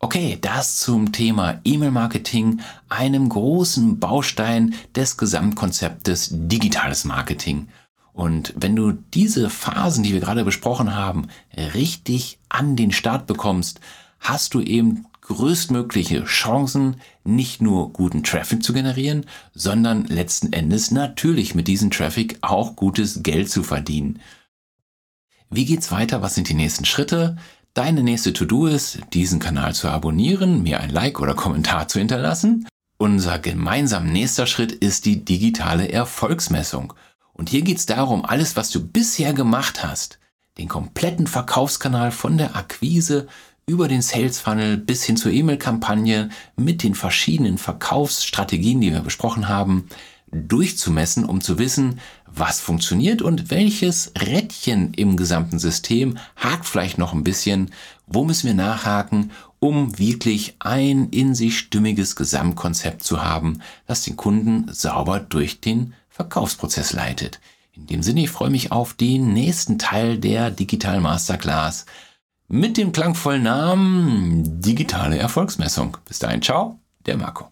Okay, 0.00 0.36
das 0.40 0.80
zum 0.80 1.12
Thema 1.12 1.60
E-Mail-Marketing, 1.62 2.60
einem 2.88 3.28
großen 3.28 4.00
Baustein 4.00 4.74
des 4.96 5.16
Gesamtkonzeptes 5.16 6.30
digitales 6.32 7.04
Marketing. 7.04 7.68
Und 8.12 8.52
wenn 8.56 8.74
du 8.74 8.92
diese 8.92 9.48
Phasen, 9.48 10.02
die 10.02 10.12
wir 10.12 10.20
gerade 10.20 10.44
besprochen 10.44 10.94
haben, 10.94 11.28
richtig 11.56 12.40
an 12.48 12.74
den 12.74 12.90
Start 12.90 13.28
bekommst, 13.28 13.80
hast 14.18 14.54
du 14.54 14.60
eben 14.60 15.06
größtmögliche 15.22 16.24
Chancen, 16.24 16.96
nicht 17.22 17.62
nur 17.62 17.92
guten 17.92 18.24
Traffic 18.24 18.64
zu 18.64 18.72
generieren, 18.72 19.24
sondern 19.54 20.04
letzten 20.06 20.52
Endes 20.52 20.90
natürlich 20.90 21.54
mit 21.54 21.68
diesem 21.68 21.92
Traffic 21.92 22.38
auch 22.40 22.74
gutes 22.74 23.22
Geld 23.22 23.48
zu 23.48 23.62
verdienen. 23.62 24.18
Wie 25.54 25.66
geht's 25.66 25.92
weiter? 25.92 26.22
Was 26.22 26.34
sind 26.34 26.48
die 26.48 26.54
nächsten 26.54 26.86
Schritte? 26.86 27.36
Deine 27.74 28.02
nächste 28.02 28.32
To-Do 28.32 28.68
ist, 28.68 29.00
diesen 29.12 29.38
Kanal 29.38 29.74
zu 29.74 29.86
abonnieren, 29.86 30.62
mir 30.62 30.80
ein 30.80 30.88
Like 30.88 31.20
oder 31.20 31.34
Kommentar 31.34 31.88
zu 31.88 31.98
hinterlassen. 31.98 32.66
Unser 32.96 33.38
gemeinsamer 33.38 34.10
nächster 34.10 34.46
Schritt 34.46 34.72
ist 34.72 35.04
die 35.04 35.26
digitale 35.26 35.92
Erfolgsmessung. 35.92 36.94
Und 37.34 37.50
hier 37.50 37.60
geht 37.60 37.76
es 37.76 37.84
darum, 37.84 38.24
alles, 38.24 38.56
was 38.56 38.70
du 38.70 38.82
bisher 38.82 39.34
gemacht 39.34 39.84
hast, 39.84 40.18
den 40.56 40.68
kompletten 40.68 41.26
Verkaufskanal 41.26 42.12
von 42.12 42.38
der 42.38 42.56
Akquise 42.56 43.28
über 43.66 43.88
den 43.88 44.00
Sales 44.00 44.40
Funnel 44.40 44.78
bis 44.78 45.04
hin 45.04 45.18
zur 45.18 45.32
E-Mail-Kampagne 45.32 46.30
mit 46.56 46.82
den 46.82 46.94
verschiedenen 46.94 47.58
Verkaufsstrategien, 47.58 48.80
die 48.80 48.90
wir 48.90 49.00
besprochen 49.00 49.50
haben, 49.50 49.86
durchzumessen, 50.32 51.24
um 51.24 51.40
zu 51.40 51.58
wissen, 51.58 52.00
was 52.26 52.60
funktioniert 52.60 53.22
und 53.22 53.50
welches 53.50 54.12
Rädchen 54.18 54.94
im 54.94 55.16
gesamten 55.16 55.58
System 55.58 56.18
hakt 56.36 56.66
vielleicht 56.66 56.98
noch 56.98 57.12
ein 57.12 57.22
bisschen, 57.22 57.70
wo 58.06 58.24
müssen 58.24 58.46
wir 58.46 58.54
nachhaken, 58.54 59.30
um 59.60 59.98
wirklich 59.98 60.56
ein 60.58 61.10
in 61.10 61.34
sich 61.34 61.58
stimmiges 61.58 62.16
Gesamtkonzept 62.16 63.04
zu 63.04 63.22
haben, 63.22 63.60
das 63.86 64.02
den 64.02 64.16
Kunden 64.16 64.66
sauber 64.72 65.20
durch 65.20 65.60
den 65.60 65.94
Verkaufsprozess 66.08 66.92
leitet. 66.92 67.40
In 67.74 67.86
dem 67.86 68.02
Sinne, 68.02 68.24
ich 68.24 68.30
freue 68.30 68.50
mich 68.50 68.72
auf 68.72 68.94
den 68.94 69.32
nächsten 69.32 69.78
Teil 69.78 70.18
der 70.18 70.50
Digital 70.50 71.00
Masterclass 71.00 71.86
mit 72.48 72.76
dem 72.76 72.92
klangvollen 72.92 73.44
Namen 73.44 74.60
Digitale 74.60 75.16
Erfolgsmessung. 75.18 75.96
Bis 76.06 76.18
dahin, 76.18 76.42
ciao, 76.42 76.78
der 77.06 77.16
Marco. 77.16 77.51